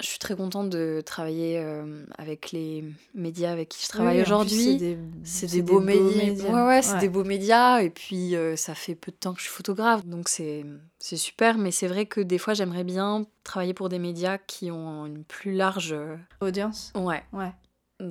je 0.00 0.06
suis 0.06 0.18
très 0.18 0.36
contente 0.36 0.70
de 0.70 1.02
travailler 1.04 1.58
euh, 1.58 2.04
avec 2.16 2.52
les 2.52 2.84
médias 3.14 3.50
avec 3.50 3.68
qui 3.68 3.84
je 3.84 3.88
travaille 3.88 4.22
aujourd'hui. 4.22 4.78
C'est 5.24 5.48
des, 5.48 5.62
beaux, 5.62 5.80
médias. 5.80 6.52
Ouais, 6.52 6.66
ouais, 6.66 6.82
c'est 6.82 6.98
des 6.98 7.08
beaux 7.08 7.24
médias. 7.24 7.80
Et 7.80 7.90
puis, 7.90 8.36
euh, 8.36 8.56
ça 8.56 8.74
fait 8.74 8.94
peu 8.94 9.10
de 9.10 9.16
temps 9.16 9.32
que 9.32 9.40
je 9.40 9.44
suis 9.44 9.52
photographe. 9.54 10.06
Donc, 10.06 10.28
c'est 10.28 10.64
super. 11.00 11.58
Mais 11.58 11.72
c'est 11.72 11.88
vrai 11.88 12.06
que 12.06 12.20
des 12.20 12.38
fois, 12.38 12.54
j'aimerais 12.54 12.84
bien 12.84 13.26
travailler 13.44 13.74
pour 13.74 13.88
des 13.88 13.98
médias 13.98 14.38
qui 14.38 14.70
ont 14.70 15.06
une 15.06 15.24
plus 15.24 15.54
large 15.54 15.94
audience? 16.40 16.92
Ouais. 16.94 17.22
Ouais. 17.32 17.52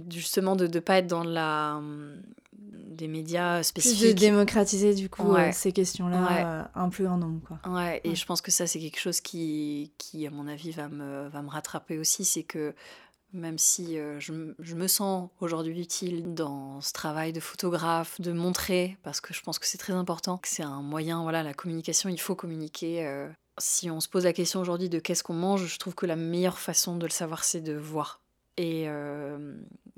Justement, 0.09 0.55
de 0.55 0.67
ne 0.67 0.79
pas 0.79 0.97
être 0.97 1.07
dans 1.07 1.23
la 1.23 1.81
des 2.71 3.07
médias 3.07 3.63
spécifiques. 3.63 3.99
Plus 3.99 4.13
de 4.13 4.19
démocratiser 4.19 4.93
du 4.93 5.09
coup 5.09 5.33
euh, 5.33 5.49
ces 5.51 5.71
questions-là 5.71 6.61
euh, 6.61 6.63
un 6.75 6.89
plus 6.89 7.05
grand 7.05 7.17
nombre. 7.17 7.41
Quoi. 7.45 7.59
Ouais, 7.71 8.01
et 8.03 8.15
je 8.15 8.25
pense 8.25 8.41
que 8.41 8.51
ça 8.51 8.67
c'est 8.67 8.79
quelque 8.79 8.99
chose 8.99 9.21
qui, 9.21 9.91
qui, 9.97 10.25
à 10.27 10.31
mon 10.31 10.47
avis, 10.47 10.71
va 10.71 10.89
me, 10.89 11.27
va 11.29 11.41
me 11.41 11.49
rattraper 11.49 11.97
aussi, 11.97 12.25
c'est 12.25 12.43
que 12.43 12.73
même 13.31 13.59
si 13.59 13.95
je, 14.17 14.53
je, 14.57 14.75
me 14.75 14.87
sens 14.87 15.29
aujourd'hui 15.39 15.79
utile 15.79 16.33
dans 16.33 16.81
ce 16.81 16.91
travail 16.93 17.31
de 17.31 17.39
photographe, 17.39 18.19
de 18.19 18.31
montrer, 18.31 18.97
parce 19.03 19.21
que 19.21 19.35
je 19.35 19.41
pense 19.41 19.59
que 19.59 19.67
c'est 19.67 19.77
très 19.77 19.93
important, 19.93 20.37
que 20.37 20.47
c'est 20.47 20.63
un 20.63 20.81
moyen, 20.81 21.21
voilà, 21.21 21.43
la 21.43 21.53
communication, 21.53 22.09
il 22.09 22.19
faut 22.19 22.33
communiquer. 22.33 23.07
si 23.59 23.91
on 23.91 23.99
se 23.99 24.09
pose 24.09 24.23
la 24.23 24.33
question 24.33 24.61
aujourd'hui 24.61 24.89
de 24.89 24.97
qu'est-ce 24.97 25.23
qu'on 25.23 25.35
mange, 25.35 25.67
je 25.67 25.77
trouve 25.77 25.93
que 25.93 26.07
la 26.07 26.15
meilleure 26.15 26.57
façon 26.57 26.97
de 26.97 27.05
le 27.05 27.11
savoir, 27.11 27.43
c'est 27.43 27.61
de 27.61 27.73
voir. 27.73 28.19
Et 28.59 28.89
euh, 28.89 29.37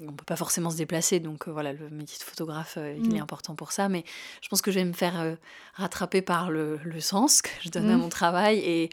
on 0.08 0.12
peut 0.12 0.24
pas 0.24 0.36
forcément 0.36 0.70
se 0.70 0.78
déplacer, 0.78 1.20
donc 1.20 1.48
euh, 1.48 1.52
voilà, 1.52 1.74
le 1.74 1.90
métier 1.90 2.20
de 2.20 2.24
photographe, 2.24 2.76
euh, 2.78 2.94
il 2.96 3.16
est 3.16 3.18
mm. 3.18 3.24
important 3.24 3.56
pour 3.56 3.72
ça. 3.72 3.90
Mais 3.90 4.04
je 4.44 4.50
pense 4.50 4.62
que 4.62 4.70
je 4.70 4.78
vais 4.78 4.86
me 4.86 4.94
faire 4.94 5.36
rattraper 5.74 6.22
par 6.22 6.52
le, 6.52 6.80
le, 6.84 7.00
sens 7.00 7.42
que 7.42 7.50
je 7.64 7.70
donne 7.70 7.90
à 7.90 7.98
mm. 7.98 8.02
mon 8.02 8.10
travail. 8.10 8.60
Et, 8.60 8.90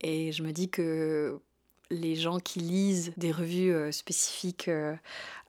et 0.00 0.32
je 0.32 0.42
me 0.42 0.50
dis 0.50 0.70
que 0.70 1.38
les 1.90 2.16
gens 2.16 2.38
qui 2.38 2.60
lisent 2.60 3.12
des 3.18 3.32
revues 3.32 3.92
spécifiques 3.92 4.70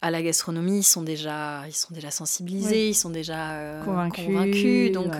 à 0.01 0.11
la 0.11 0.21
gastronomie, 0.21 0.79
ils 0.79 0.83
sont 0.83 1.01
déjà, 1.01 1.63
ils 1.65 1.73
sont 1.73 1.93
déjà 1.93 2.11
sensibilisés, 2.11 2.89
ils 2.89 2.95
sont 2.95 3.11
déjà 3.11 3.79
convaincus. 3.85 4.91
donc, 4.91 5.13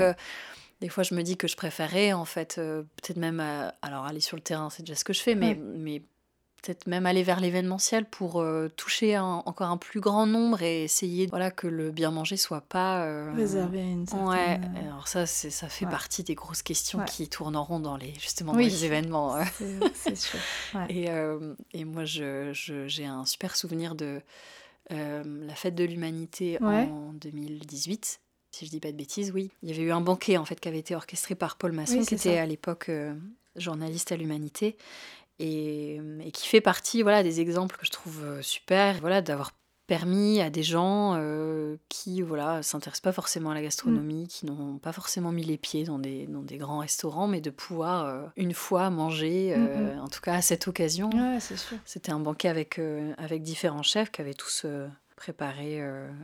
des 0.81 0.89
fois, 0.89 1.03
je 1.03 1.15
me 1.15 1.21
dis 1.21 1.37
que 1.37 1.47
je 1.47 1.55
préférais, 1.55 2.11
en 2.11 2.25
fait, 2.25 2.55
peut-être 2.57 3.15
même, 3.15 3.39
alors 3.81 4.03
aller 4.03 4.19
sur 4.19 4.35
le 4.35 4.43
terrain, 4.43 4.69
c'est 4.69 4.83
déjà 4.83 4.95
ce 4.95 5.05
que 5.05 5.13
je 5.13 5.21
fais, 5.21 5.33
mais, 5.33 5.55
mais 5.55 6.01
peut-être 6.63 6.87
même 6.87 7.05
aller 7.05 7.23
vers 7.23 7.41
l'événementiel 7.41 8.05
pour 8.05 8.39
euh, 8.39 8.69
toucher 8.75 9.19
encore 9.19 9.69
un 9.69 9.77
plus 9.77 9.99
grand 9.99 10.25
nombre 10.25 10.61
et 10.63 10.83
essayer 10.83 11.27
voilà 11.27 11.51
que 11.51 11.67
le 11.67 11.91
bien 11.91 12.09
manger 12.09 12.37
soit 12.37 12.61
pas 12.61 13.03
euh, 13.03 13.31
réservé 13.35 13.81
à 13.81 13.83
une 13.83 14.07
certaine... 14.07 14.27
ouais 14.27 14.59
euh, 14.63 14.87
alors 14.87 15.07
ça 15.09 15.25
c'est 15.25 15.49
ça 15.49 15.67
fait 15.67 15.85
partie 15.85 16.23
des 16.23 16.35
grosses 16.35 16.63
questions 16.63 17.03
qui 17.05 17.27
tourneront 17.27 17.79
dans 17.79 17.97
les 17.97 18.13
justement 18.13 18.53
dans 18.53 18.59
les 18.59 18.85
événements 18.85 19.35
c'est 19.93 20.15
sûr 20.15 20.39
et, 20.89 21.09
et 21.73 21.85
moi 21.85 22.05
je 22.05 22.51
j'ai 22.87 23.05
un 23.05 23.25
super 23.25 23.55
souvenir 23.55 23.95
de 23.95 24.21
la 24.89 25.55
fête 25.55 25.75
de 25.75 25.83
l'humanité 25.83 26.57
en 26.61 27.11
2018 27.13 28.21
si 28.51 28.67
je 28.67 28.69
dis 28.69 28.79
pas 28.79 28.91
de 28.91 28.97
bêtises, 28.97 29.31
oui. 29.31 29.49
Il 29.63 29.69
y 29.69 29.73
avait 29.73 29.81
eu 29.81 29.91
un 29.91 29.99
banquet 29.99 30.37
en 30.37 30.45
fait 30.45 30.59
qui 30.59 30.67
avait 30.67 30.77
été 30.77 30.95
orchestré 30.95 31.33
par 31.33 31.57
Paul 31.57 31.71
Masson, 31.71 32.03
qui 32.03 32.13
était 32.13 32.37
à 32.37 32.45
l'époque 32.45 32.91
journaliste 33.55 34.11
à 34.11 34.15
l'Humanité, 34.15 34.77
et, 35.39 35.99
qui 36.33 36.47
fait 36.47 36.61
partie 36.61 37.01
voilà, 37.01 37.23
des 37.23 37.41
exemples 37.41 37.77
que 37.77 37.85
je 37.85 37.91
trouve 37.91 38.23
euh, 38.23 38.41
super, 38.41 38.99
voilà, 38.99 39.21
d'avoir 39.21 39.51
permis 39.85 40.39
à 40.39 40.49
des 40.49 40.63
gens 40.63 41.15
euh, 41.17 41.75
qui 41.89 42.21
voilà 42.21 42.63
s'intéressent 42.63 43.01
pas 43.01 43.11
forcément 43.11 43.51
à 43.51 43.53
la 43.53 43.61
gastronomie, 43.61 44.23
mm. 44.23 44.27
qui 44.27 44.45
n'ont 44.45 44.77
pas 44.77 44.93
forcément 44.93 45.31
mis 45.31 45.43
les 45.43 45.57
pieds 45.57 45.83
dans 45.83 45.99
des, 45.99 46.25
dans 46.27 46.41
des 46.41 46.57
grands 46.57 46.79
restaurants, 46.79 47.27
mais 47.27 47.41
de 47.41 47.49
pouvoir 47.49 48.05
euh, 48.05 48.23
une 48.37 48.53
fois 48.53 48.89
manger, 48.89 49.55
en 50.01 50.07
tout 50.07 50.21
cas 50.21 50.35
à 50.35 50.41
cette 50.41 50.67
occasion. 50.67 51.09
C'était 51.85 52.11
un 52.11 52.19
banquet 52.19 52.47
avec, 52.47 52.79
avec 53.17 53.43
différents 53.43 53.83
chefs 53.83 54.11
qui 54.11 54.21
avaient 54.21 54.33
tous 54.33 54.65
préparé 55.15 55.79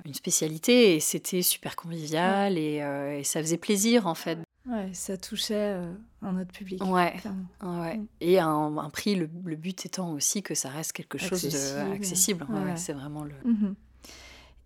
une 0.06 0.14
spécialité 0.14 0.96
et 0.96 1.00
c'était 1.00 1.42
super 1.42 1.76
convivial 1.76 2.58
et, 2.58 2.82
et, 3.20 3.24
ça 3.24 3.42
faisait 3.42 3.58
plaisir 3.58 4.08
en 4.08 4.16
fait 4.16 4.40
Ouais, 4.70 4.90
ça 4.94 5.18
touchait 5.18 5.74
euh, 5.74 5.92
un 6.22 6.40
autre 6.40 6.52
public. 6.52 6.84
Ouais. 6.84 7.16
ouais. 7.64 7.98
Mm. 7.98 8.08
Et 8.22 8.40
un, 8.40 8.78
un 8.78 8.90
prix, 8.90 9.16
le, 9.16 9.30
le, 9.44 9.56
but 9.56 9.86
étant 9.86 10.14
aussi 10.14 10.44
que 10.44 10.54
ça 10.54 10.70
reste 10.70 10.94
quelque 10.94 11.18
chose 11.18 11.44
d'accessible. 11.44 12.46
Ouais. 12.50 12.76
c'est 12.76 12.94
vraiment 12.94 13.24
le. 13.24 13.34
Mhm. 13.44 13.76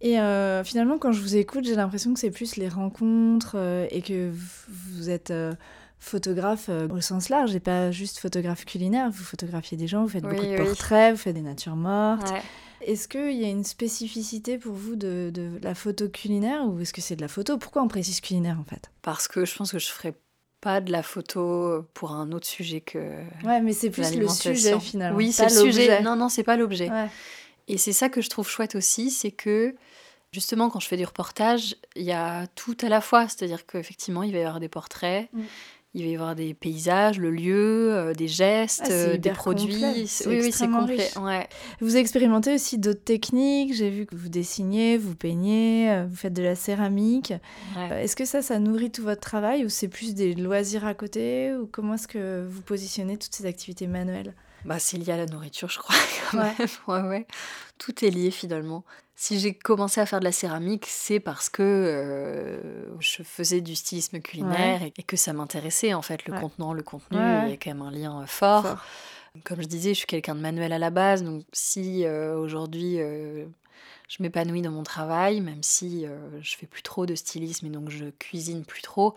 Et 0.01 0.19
euh, 0.19 0.65
finalement, 0.65 0.97
quand 0.97 1.13
je 1.13 1.21
vous 1.21 1.37
écoute, 1.37 1.63
j'ai 1.63 1.75
l'impression 1.75 2.13
que 2.13 2.19
c'est 2.19 2.31
plus 2.31 2.57
les 2.57 2.67
rencontres 2.67 3.53
euh, 3.55 3.87
et 3.89 4.01
que 4.01 4.33
vous, 4.67 5.09
êtes 5.09 5.33
photographe 5.99 6.69
au 6.69 6.99
sens 6.99 7.29
large 7.29 7.55
et 7.55 7.61
pas 7.61 7.91
juste 7.91 8.19
photographe 8.19 8.65
culinaire. 8.65 9.09
Vous 9.09 9.23
photographiez 9.23 9.77
des 9.77 9.87
gens, 9.87 10.01
vous 10.01 10.09
faites 10.09 10.23
beaucoup 10.23 10.43
de 10.43 10.57
portraits, 10.57 11.13
vous 11.13 11.21
faites 11.21 11.35
des 11.35 11.41
natures 11.41 11.77
mortes. 11.77 12.33
Est-ce 12.85 13.07
qu'il 13.07 13.33
y 13.33 13.45
a 13.45 13.49
une 13.49 13.63
spécificité 13.63 14.57
pour 14.57 14.73
vous 14.73 14.95
de, 14.95 15.31
de 15.33 15.59
la 15.61 15.75
photo 15.75 16.09
culinaire 16.09 16.65
ou 16.67 16.79
est-ce 16.79 16.93
que 16.93 17.01
c'est 17.01 17.15
de 17.15 17.21
la 17.21 17.27
photo? 17.27 17.57
Pourquoi 17.57 17.81
on 17.81 17.87
précise 17.87 18.21
culinaire 18.21 18.59
en 18.59 18.63
fait? 18.63 18.91
Parce 19.01 19.27
que 19.27 19.45
je 19.45 19.55
pense 19.55 19.71
que 19.71 19.79
je 19.79 19.87
ferais 19.87 20.13
pas 20.61 20.79
de 20.79 20.91
la 20.93 21.03
photo 21.03 21.85
pour 21.93 22.13
un 22.13 22.31
autre 22.31 22.47
sujet 22.47 22.79
que. 22.79 23.21
Ouais, 23.43 23.59
mais 23.61 23.73
c'est 23.73 23.89
plus 23.89 24.15
le 24.15 24.29
sujet 24.29 24.79
finalement. 24.79 25.17
Oui, 25.17 25.33
c'est 25.33 25.45
le 25.45 25.49
sujet. 25.49 26.01
Non, 26.01 26.15
non, 26.15 26.29
c'est 26.29 26.43
pas 26.43 26.55
l'objet. 26.55 26.89
Et 27.67 27.77
c'est 27.77 27.93
ça 27.93 28.09
que 28.09 28.21
je 28.21 28.29
trouve 28.29 28.47
chouette 28.47 28.75
aussi, 28.75 29.09
c'est 29.09 29.31
que 29.31 29.75
justement, 30.31 30.69
quand 30.69 30.79
je 30.79 30.87
fais 30.87 30.97
du 30.97 31.05
reportage, 31.05 31.75
il 31.95 32.03
y 32.03 32.11
a 32.11 32.47
tout 32.47 32.77
à 32.81 32.89
la 32.89 33.01
fois. 33.01 33.27
C'est-à-dire 33.27 33.65
qu'effectivement, 33.65 34.23
il 34.23 34.31
va 34.31 34.39
y 34.39 34.41
avoir 34.41 34.59
des 34.59 34.69
portraits, 34.69 35.29
mm. 35.33 35.41
Il 35.95 36.05
va 36.05 36.09
y 36.09 36.15
avoir 36.15 36.35
des 36.35 36.55
paysages, 36.55 37.19
le 37.19 37.29
lieu, 37.29 37.93
euh, 37.93 38.13
des 38.15 38.27
gestes, 38.27 38.81
ah, 38.85 38.91
euh, 38.91 39.17
des 39.17 39.29
produits. 39.29 40.07
Oui, 40.25 40.39
oui, 40.41 40.51
c'est 40.51 40.67
complet. 40.67 41.07
Ouais. 41.19 41.47
Vous 41.81 41.97
expérimentez 41.97 42.55
aussi 42.55 42.79
d'autres 42.79 43.03
techniques. 43.03 43.75
J'ai 43.75 43.91
vu 43.91 44.07
que 44.07 44.15
vous 44.15 44.29
dessinez, 44.29 44.97
vous 44.97 45.15
peignez, 45.15 45.91
euh, 45.91 46.05
vous 46.09 46.15
faites 46.15 46.33
de 46.33 46.41
la 46.41 46.55
céramique. 46.55 47.33
Est-ce 47.91 48.15
que 48.15 48.25
ça, 48.25 48.41
ça 48.41 48.57
nourrit 48.57 48.89
tout 48.89 49.03
votre 49.03 49.21
travail 49.21 49.65
ou 49.65 49.69
c'est 49.69 49.87
plus 49.87 50.15
des 50.15 50.33
loisirs 50.33 50.85
à 50.85 50.95
côté 50.95 51.53
Ou 51.53 51.67
comment 51.67 51.93
est-ce 51.93 52.07
que 52.07 52.43
vous 52.47 52.63
positionnez 52.63 53.17
toutes 53.17 53.35
ces 53.35 53.45
activités 53.45 53.85
manuelles? 53.85 54.33
Bah, 54.65 54.79
c'est 54.79 54.97
lié 54.97 55.11
à 55.11 55.17
la 55.17 55.25
nourriture, 55.27 55.69
je 55.69 55.77
crois. 55.77 55.95
ouais. 56.33 57.03
ouais, 57.07 57.27
Tout 57.77 58.03
est 58.03 58.09
lié 58.09 58.31
finalement. 58.31 58.83
Si 59.23 59.39
j'ai 59.39 59.53
commencé 59.53 60.01
à 60.01 60.05
faire 60.05 60.19
de 60.19 60.25
la 60.25 60.33
céramique, 60.33 60.85
c'est 60.85 61.21
parce 61.21 61.47
que 61.47 61.63
euh, 61.63 62.59
je 62.99 63.23
faisais 63.23 63.61
du 63.61 63.73
stylisme 63.73 64.19
culinaire 64.19 64.81
et, 64.83 64.91
que 65.03 65.15
ça 65.15 65.31
m'intéressait 65.31 65.93
en 65.93 66.01
fait, 66.01 66.27
le 66.27 66.37
contenant, 66.37 66.73
le 66.73 66.83
contenu, 66.83 67.17
il 67.45 67.51
y 67.51 67.53
a 67.53 67.55
quand 67.55 67.69
même 67.69 67.83
un 67.83 67.89
lien 67.89 68.19
euh, 68.19 68.25
fort. 68.25 68.75
Comme 69.45 69.61
je 69.61 69.67
disais, 69.67 69.93
je 69.93 69.99
suis 69.99 70.07
quelqu'un 70.07 70.35
de 70.35 70.41
manuel 70.41 70.73
à 70.73 70.77
la 70.77 70.89
base, 70.89 71.23
donc 71.23 71.45
si 71.53 72.05
euh, 72.05 72.35
aujourd'hui 72.35 72.97
je 74.07 74.21
m'épanouis 74.21 74.61
dans 74.61 74.71
mon 74.71 74.83
travail, 74.83 75.41
même 75.41 75.63
si 75.63 76.05
je 76.41 76.55
fais 76.55 76.67
plus 76.67 76.83
trop 76.83 77.05
de 77.05 77.15
stylisme 77.15 77.65
et 77.67 77.69
donc 77.69 77.89
je 77.89 78.05
cuisine 78.19 78.63
plus 78.65 78.81
trop, 78.81 79.15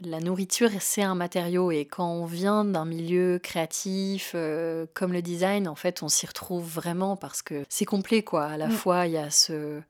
la 0.00 0.20
nourriture, 0.20 0.70
c'est 0.80 1.02
un 1.02 1.14
matériau 1.14 1.72
et 1.72 1.84
quand 1.84 2.08
on 2.08 2.24
vient 2.24 2.64
d'un 2.64 2.84
milieu 2.84 3.40
créatif 3.42 4.32
euh, 4.34 4.86
comme 4.94 5.12
le 5.12 5.22
design, 5.22 5.66
en 5.66 5.74
fait, 5.74 6.02
on 6.02 6.08
s'y 6.08 6.26
retrouve 6.26 6.64
vraiment 6.64 7.16
parce 7.16 7.42
que 7.42 7.64
c'est 7.68 7.84
complet, 7.84 8.22
quoi. 8.22 8.44
À 8.44 8.56
la 8.56 8.68
mm. 8.68 8.72
fois, 8.72 9.06
il 9.06 9.12
y 9.12 9.16
a 9.16 9.30
ce, 9.30 9.80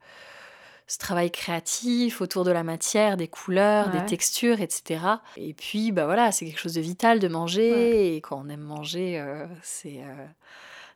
ce, 0.87 0.97
travail 0.97 1.29
créatif 1.29 2.21
autour 2.21 2.43
de 2.43 2.51
la 2.51 2.63
matière, 2.63 3.17
des 3.17 3.27
couleurs, 3.27 3.91
des 3.91 4.03
textures, 4.05 4.61
etc. 4.61 5.01
Et 5.37 5.53
puis, 5.53 5.91
bah 5.91 6.05
voilà, 6.05 6.31
c'est 6.31 6.45
quelque 6.45 6.59
chose 6.59 6.73
de 6.73 6.81
vital 6.81 7.19
de 7.19 7.27
manger 7.27 8.15
et 8.15 8.21
quand 8.21 8.41
on 8.43 8.49
aime 8.49 8.61
manger, 8.61 9.19
euh, 9.19 9.45
c'est 9.61 9.99
euh, 9.99 10.25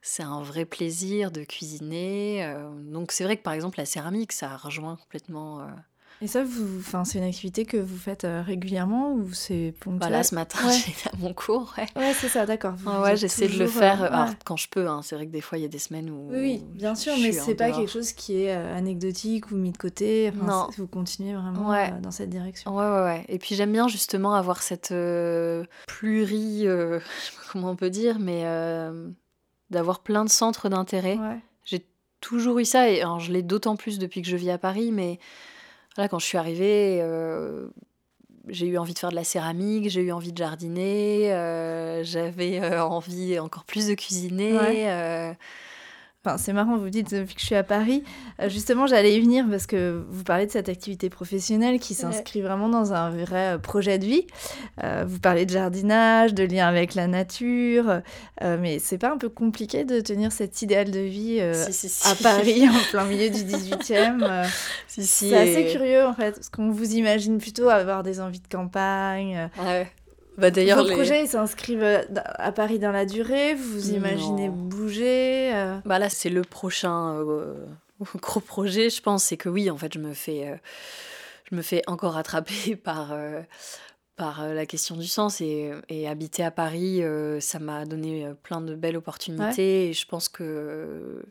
c'est 0.03 0.23
un 0.23 0.41
vrai 0.43 0.65
plaisir 0.65 1.31
de 1.31 1.43
cuisiner. 1.43 2.53
donc 2.91 3.11
c'est 3.11 3.23
vrai 3.23 3.37
que 3.37 3.41
par 3.41 3.53
exemple 3.53 3.79
la 3.79 3.85
céramique, 3.85 4.31
ça 4.31 4.55
rejoint 4.55 4.97
complètement 4.97 5.65
et 6.23 6.27
ça, 6.27 6.41
vous, 6.41 6.81
c'est 7.03 7.17
une 7.17 7.25
activité 7.25 7.65
que 7.65 7.75
vous 7.75 7.97
faites 7.97 8.23
euh, 8.23 8.41
régulièrement 8.41 9.11
ou 9.11 9.33
c'est 9.33 9.73
ponctuel? 9.81 9.99
Bah 9.99 10.09
Là, 10.09 10.23
ce 10.23 10.33
matin, 10.33 10.59
j'ai 10.71 10.93
à 11.09 11.17
mon 11.17 11.33
cours. 11.33 11.73
Ouais, 11.77 11.87
ouais 11.97 12.13
c'est 12.13 12.29
ça, 12.29 12.45
d'accord. 12.45 12.75
ouais, 13.01 13.17
j'essaie 13.17 13.49
de 13.49 13.59
le 13.59 13.67
faire 13.67 14.03
euh, 14.03 14.31
quand 14.45 14.55
je 14.55 14.69
peux. 14.69 14.87
Hein. 14.87 15.01
C'est 15.03 15.15
vrai 15.15 15.25
que 15.25 15.31
des 15.31 15.41
fois, 15.41 15.57
il 15.57 15.63
y 15.63 15.65
a 15.65 15.69
des 15.69 15.79
semaines 15.79 16.09
où. 16.09 16.29
Oui, 16.31 16.63
bien 16.75 16.95
sûr, 16.95 17.13
mais 17.21 17.33
c'est 17.33 17.55
pas 17.55 17.71
quelque 17.71 17.91
chose 17.91 18.13
qui 18.13 18.43
est 18.43 18.55
euh, 18.55 18.77
anecdotique 18.77 19.51
ou 19.51 19.55
mis 19.55 19.73
de 19.73 19.77
côté. 19.77 20.31
non. 20.31 20.69
Vous 20.77 20.87
continuez 20.87 21.33
vraiment 21.33 21.99
dans 22.01 22.11
cette 22.11 22.29
direction. 22.29 22.73
Ouais, 22.73 22.85
ouais, 22.85 23.03
ouais. 23.03 23.25
Et 23.27 23.37
puis, 23.37 23.55
j'aime 23.55 23.73
bien 23.73 23.89
justement 23.89 24.33
avoir 24.33 24.61
cette 24.61 24.93
pluri. 25.87 26.61
je 26.63 26.99
sais 26.99 27.35
pas 27.35 27.43
comment 27.51 27.71
on 27.71 27.75
peut 27.75 27.89
dire, 27.89 28.19
mais 28.19 28.45
d'avoir 29.73 29.99
plein 29.99 30.23
de 30.23 30.29
centres 30.29 30.69
d'intérêt. 30.69 31.17
J'ai 31.65 31.85
toujours 32.21 32.59
eu 32.59 32.65
ça, 32.65 32.89
et 32.89 33.01
alors, 33.01 33.19
je 33.19 33.33
l'ai 33.33 33.43
d'autant 33.43 33.75
plus 33.75 33.99
depuis 33.99 34.21
que 34.21 34.29
je 34.29 34.37
vis 34.37 34.51
à 34.51 34.57
Paris, 34.57 34.91
mais 34.91 35.19
Là, 35.97 36.07
quand 36.07 36.19
je 36.19 36.25
suis 36.25 36.37
arrivée, 36.37 36.99
euh, 37.01 37.67
j'ai 38.47 38.65
eu 38.65 38.77
envie 38.77 38.93
de 38.93 38.99
faire 38.99 39.11
de 39.11 39.15
la 39.15 39.23
céramique, 39.23 39.89
j'ai 39.89 40.01
eu 40.01 40.11
envie 40.11 40.31
de 40.31 40.37
jardiner, 40.37 41.31
euh, 41.31 42.03
j'avais 42.03 42.59
euh, 42.61 42.83
envie 42.83 43.37
encore 43.37 43.63
plus 43.65 43.87
de 43.87 43.93
cuisiner 43.93 45.35
c'est 46.37 46.53
marrant, 46.53 46.77
vous 46.77 46.89
dites 46.89 47.13
depuis 47.13 47.35
que 47.35 47.41
je 47.41 47.45
suis 47.45 47.55
à 47.55 47.63
Paris. 47.63 48.03
Euh, 48.41 48.47
justement, 48.47 48.87
j'allais 48.87 49.15
y 49.15 49.19
venir 49.19 49.45
parce 49.49 49.67
que 49.67 50.03
vous 50.09 50.23
parlez 50.23 50.45
de 50.45 50.51
cette 50.51 50.69
activité 50.69 51.09
professionnelle 51.09 51.79
qui 51.79 51.93
s'inscrit 51.93 52.41
vraiment 52.41 52.69
dans 52.69 52.93
un 52.93 53.09
vrai 53.09 53.55
euh, 53.55 53.57
projet 53.57 53.99
de 53.99 54.05
vie. 54.05 54.25
Euh, 54.81 55.03
vous 55.05 55.19
parlez 55.19 55.45
de 55.45 55.51
jardinage, 55.51 56.33
de 56.33 56.43
lien 56.43 56.67
avec 56.67 56.95
la 56.95 57.07
nature, 57.07 58.01
mais 58.41 58.79
c'est 58.79 58.97
pas 58.97 59.11
un 59.11 59.17
peu 59.17 59.29
compliqué 59.29 59.83
de 59.83 59.99
tenir 59.99 60.31
cet 60.31 60.61
idéal 60.61 60.91
de 60.91 60.99
vie 60.99 61.41
à 61.41 62.15
Paris, 62.21 62.67
en 62.69 62.89
plein 62.91 63.05
milieu 63.05 63.29
du 63.29 63.41
18e 63.43 64.47
C'est 64.87 65.35
assez 65.35 65.67
curieux 65.71 66.05
en 66.05 66.13
fait, 66.13 66.35
parce 66.35 66.49
qu'on 66.49 66.71
vous 66.71 66.93
imagine 66.93 67.37
plutôt 67.37 67.69
avoir 67.69 68.03
des 68.03 68.21
envies 68.21 68.39
de 68.39 68.47
campagne. 68.47 69.49
Ouais. 69.61 69.91
Bah 70.37 70.51
d'ailleurs, 70.51 70.83
Vos 70.83 70.91
projets 70.91 71.27
s'inscrivent 71.27 71.83
euh, 71.83 72.03
à 72.15 72.51
Paris 72.51 72.79
dans 72.79 72.91
la 72.91 73.05
durée. 73.05 73.53
Vous 73.53 73.91
imaginez 73.91 74.49
bouger 74.49 75.53
euh 75.53 75.77
Bah 75.85 75.99
là, 75.99 76.09
c'est 76.09 76.29
le 76.29 76.41
prochain 76.41 77.15
euh, 77.15 77.53
gros 78.15 78.39
projet, 78.39 78.89
je 78.89 79.01
pense. 79.01 79.25
C'est 79.25 79.37
que 79.37 79.49
oui, 79.49 79.69
en 79.69 79.77
fait, 79.77 79.93
je 79.93 79.99
me 79.99 80.13
fais, 80.13 80.59
je 81.49 81.55
me 81.55 81.61
fais 81.61 81.81
encore 81.87 82.17
attraper 82.17 82.75
par 82.83 83.15
par 84.15 84.47
la 84.47 84.67
question 84.67 84.95
du 84.95 85.07
sens 85.07 85.41
et, 85.41 85.71
habiter 86.07 86.43
à 86.43 86.51
Paris, 86.51 87.01
ça 87.39 87.57
m'a 87.57 87.85
donné 87.85 88.27
plein 88.43 88.61
de 88.61 88.75
belles 88.75 88.97
opportunités 88.97 89.89
et 89.89 89.93
je 89.93 90.05
pense 90.05 90.29
que 90.29 91.23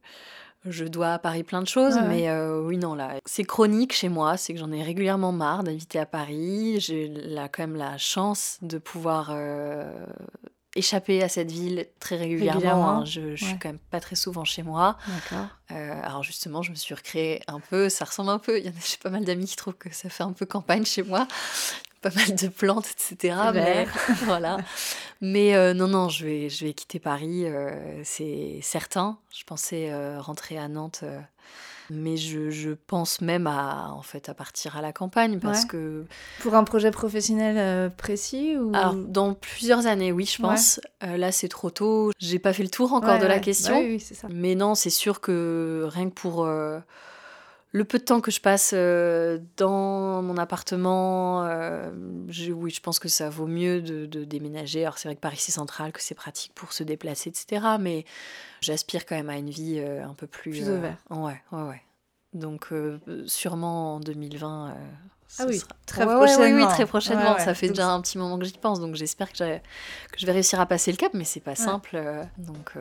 je 0.64 0.84
dois 0.84 1.14
à 1.14 1.18
Paris 1.18 1.42
plein 1.42 1.62
de 1.62 1.68
choses, 1.68 1.98
mais 2.08 2.30
oui, 2.32 2.78
non, 2.78 2.94
là, 2.94 3.14
c'est 3.24 3.44
chronique 3.44 3.92
chez 3.92 4.08
moi, 4.08 4.36
c'est 4.36 4.52
que 4.54 4.60
j'en 4.60 4.72
ai 4.72 4.82
régulièrement 4.82 5.32
marre 5.32 5.64
d'habiter 5.64 5.98
à 5.98 6.06
Paris. 6.06 6.80
J'ai 6.80 7.08
là, 7.08 7.48
quand 7.48 7.62
même 7.62 7.76
la 7.76 7.98
chance 7.98 8.58
de 8.62 8.78
pouvoir 8.78 9.32
échapper 10.74 11.22
à 11.22 11.28
cette 11.28 11.50
ville 11.50 11.86
très 12.00 12.16
régulièrement. 12.16 12.90
Hein. 12.90 13.04
Je, 13.04 13.20
ne 13.20 13.36
suis 13.36 13.58
quand 13.58 13.68
même 13.68 13.78
pas 13.78 14.00
très 14.00 14.16
souvent 14.16 14.44
chez 14.44 14.62
moi. 14.62 14.96
Euh, 15.70 16.00
alors 16.02 16.22
justement, 16.22 16.62
je 16.62 16.70
me 16.70 16.76
suis 16.76 16.94
recréé 16.94 17.42
un 17.46 17.60
peu, 17.60 17.88
ça 17.88 18.04
ressemble 18.04 18.30
un 18.30 18.38
peu, 18.38 18.60
j'ai 18.62 18.96
pas 19.02 19.10
mal 19.10 19.24
d'amis 19.24 19.46
qui 19.46 19.56
trouvent 19.56 19.76
que 19.76 19.92
ça 19.92 20.08
fait 20.08 20.22
un 20.24 20.32
peu 20.32 20.46
campagne 20.46 20.84
chez 20.84 21.02
moi. 21.02 21.26
Pas 22.02 22.10
mal 22.14 22.34
de 22.34 22.48
plantes, 22.48 22.88
etc. 22.90 23.36
Mais, 23.54 23.86
voilà. 24.24 24.58
Mais 25.20 25.54
euh, 25.54 25.72
non, 25.72 25.88
non, 25.88 26.08
je 26.08 26.24
vais, 26.24 26.48
je 26.48 26.66
vais 26.66 26.72
quitter 26.74 26.98
Paris, 26.98 27.46
euh, 27.46 28.02
c'est 28.04 28.58
certain. 28.60 29.18
Je 29.34 29.44
pensais 29.44 29.92
rentrer 30.18 30.58
à 30.58 30.68
Nantes 30.68 31.04
mais 31.92 32.16
je, 32.16 32.50
je, 32.50 32.70
pense 32.70 33.20
même 33.20 33.46
à 33.46 33.92
en 33.92 34.02
fait 34.02 34.28
à 34.28 34.34
partir 34.34 34.76
à 34.76 34.82
la 34.82 34.92
campagne 34.92 35.38
parce 35.38 35.64
que 35.64 36.04
pour 36.40 36.54
un 36.54 36.64
projet 36.64 36.90
professionnel 36.90 37.56
euh, 37.58 37.88
précis 37.90 38.56
ou? 38.56 38.72
Alors 38.74 38.94
dans 38.94 39.34
plusieurs 39.34 39.86
années 39.86 40.12
oui 40.12 40.24
je 40.24 40.40
pense 40.40 40.80
euh, 41.02 41.16
là 41.16 41.32
c'est 41.32 41.48
trop 41.48 41.70
tôt 41.70 42.10
j'ai 42.18 42.38
pas 42.38 42.52
fait 42.52 42.62
le 42.62 42.68
tour 42.68 42.92
encore 42.92 43.18
de 43.18 43.26
la 43.26 43.38
question 43.38 43.78
oui, 43.80 44.00
ça. 44.00 44.28
mais 44.30 44.54
non 44.54 44.74
c'est 44.74 44.90
sûr 44.90 45.20
que 45.20 45.86
rien 45.88 46.08
que 46.08 46.14
pour 46.14 46.44
euh, 46.44 46.78
le 47.72 47.84
peu 47.84 47.98
de 47.98 48.04
temps 48.04 48.20
que 48.20 48.30
je 48.30 48.40
passe 48.40 48.74
dans 49.56 50.22
mon 50.22 50.36
appartement, 50.36 51.44
je, 52.28 52.52
oui, 52.52 52.70
je 52.70 52.80
pense 52.80 52.98
que 52.98 53.08
ça 53.08 53.30
vaut 53.30 53.46
mieux 53.46 53.80
de, 53.80 54.06
de 54.06 54.24
déménager. 54.24 54.82
Alors 54.82 54.98
c'est 54.98 55.08
vrai 55.08 55.16
que 55.16 55.20
Paris 55.20 55.38
c'est 55.38 55.52
central, 55.52 55.92
que 55.92 56.02
c'est 56.02 56.14
pratique 56.14 56.52
pour 56.54 56.72
se 56.72 56.82
déplacer, 56.82 57.30
etc. 57.30 57.64
Mais 57.80 58.04
j'aspire 58.60 59.06
quand 59.06 59.16
même 59.16 59.30
à 59.30 59.36
une 59.36 59.50
vie 59.50 59.80
un 59.80 60.14
peu 60.14 60.26
plus... 60.26 60.50
Plus 60.50 60.70
ouverte. 60.70 60.98
ouais, 61.10 61.40
ouais, 61.52 61.62
ouais. 61.62 61.82
Donc 62.34 62.68
sûrement 63.26 63.96
en 63.96 64.00
2020. 64.00 64.76
ah 65.38 65.44
oui, 65.48 65.62
très 65.86 66.04
prochainement. 66.04 66.58
Oui, 66.58 66.64
oui, 66.64 66.68
très 66.68 66.86
prochainement. 66.86 67.38
ça 67.38 67.54
fait 67.54 67.68
déjà 67.68 67.88
un 67.88 68.02
petit 68.02 68.18
moment 68.18 68.38
que 68.38 68.44
j'y 68.44 68.52
pense, 68.52 68.80
donc 68.80 68.96
j'espère 68.96 69.32
que, 69.32 69.38
que, 69.38 70.18
je 70.18 70.26
vais 70.26 70.32
réussir 70.32 70.60
à 70.60 70.66
passer 70.66 70.90
le 70.90 70.98
cap, 70.98 71.12
mais 71.14 71.24
c'est 71.24 71.40
pas 71.40 71.56
simple. 71.56 71.98
donc. 72.36 72.74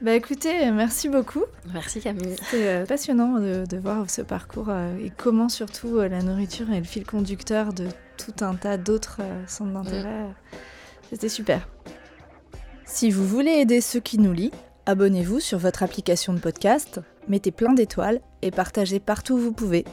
Bah 0.00 0.14
écoutez, 0.14 0.70
merci 0.70 1.08
beaucoup. 1.08 1.44
Merci 1.74 2.00
Camille. 2.00 2.36
C'était 2.42 2.84
passionnant 2.84 3.38
de, 3.38 3.64
de, 3.68 3.76
voir 3.76 4.08
ce 4.08 4.22
parcours 4.22 4.70
et 4.70 5.12
comment 5.14 5.48
surtout 5.50 5.98
la 5.98 6.22
nourriture 6.22 6.70
est 6.70 6.78
le 6.78 6.84
fil 6.84 7.04
conducteur 7.04 7.74
de 7.74 7.86
tout 8.16 8.44
un 8.44 8.54
tas 8.54 8.78
d'autres 8.78 9.20
centres 9.46 9.72
d'intérêt. 9.72 10.24
Mm. 10.24 10.34
C'était 11.10 11.28
super. 11.28 11.68
Si 12.86 13.10
vous 13.10 13.26
voulez 13.26 13.52
aider 13.52 13.80
ceux 13.82 14.00
qui 14.00 14.18
nous 14.18 14.32
lisent, 14.32 14.52
abonnez-vous 14.86 15.38
sur 15.38 15.58
votre 15.58 15.82
application 15.82 16.32
de 16.32 16.38
podcast 16.38 17.00
mettez 17.30 17.52
plein 17.52 17.72
d'étoiles 17.72 18.20
et 18.42 18.50
partagez 18.50 19.00
partout 19.00 19.34
où 19.34 19.38
vous 19.38 19.52
pouvez. 19.52 19.84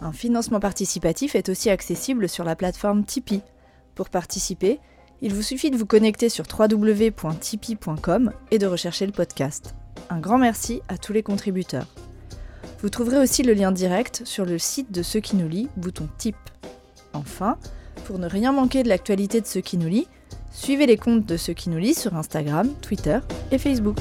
Un 0.00 0.12
financement 0.12 0.60
participatif 0.60 1.34
est 1.34 1.48
aussi 1.48 1.70
accessible 1.70 2.28
sur 2.28 2.44
la 2.44 2.56
plateforme 2.56 3.04
Tipeee. 3.04 3.42
Pour 3.94 4.10
participer, 4.10 4.80
il 5.22 5.32
vous 5.32 5.42
suffit 5.42 5.70
de 5.70 5.76
vous 5.76 5.86
connecter 5.86 6.28
sur 6.28 6.44
www.tipeee.com 6.46 8.32
et 8.50 8.58
de 8.58 8.66
rechercher 8.66 9.06
le 9.06 9.12
podcast. 9.12 9.74
Un 10.10 10.20
grand 10.20 10.38
merci 10.38 10.82
à 10.88 10.98
tous 10.98 11.12
les 11.12 11.22
contributeurs. 11.22 11.86
Vous 12.80 12.90
trouverez 12.90 13.18
aussi 13.18 13.42
le 13.42 13.54
lien 13.54 13.72
direct 13.72 14.22
sur 14.24 14.44
le 14.44 14.58
site 14.58 14.92
de 14.92 15.02
Ceux 15.02 15.20
qui 15.20 15.36
nous 15.36 15.48
lit, 15.48 15.68
bouton 15.76 16.08
Tip. 16.18 16.36
Enfin, 17.14 17.56
pour 18.04 18.18
ne 18.18 18.28
rien 18.28 18.52
manquer 18.52 18.82
de 18.82 18.88
l'actualité 18.88 19.40
de 19.40 19.46
Ceux 19.46 19.62
qui 19.62 19.78
nous 19.78 19.88
lit, 19.88 20.06
suivez 20.52 20.86
les 20.86 20.98
comptes 20.98 21.24
de 21.24 21.36
Ceux 21.36 21.54
qui 21.54 21.70
nous 21.70 21.78
lit 21.78 21.94
sur 21.94 22.14
Instagram, 22.14 22.68
Twitter 22.82 23.20
et 23.50 23.58
Facebook. 23.58 23.96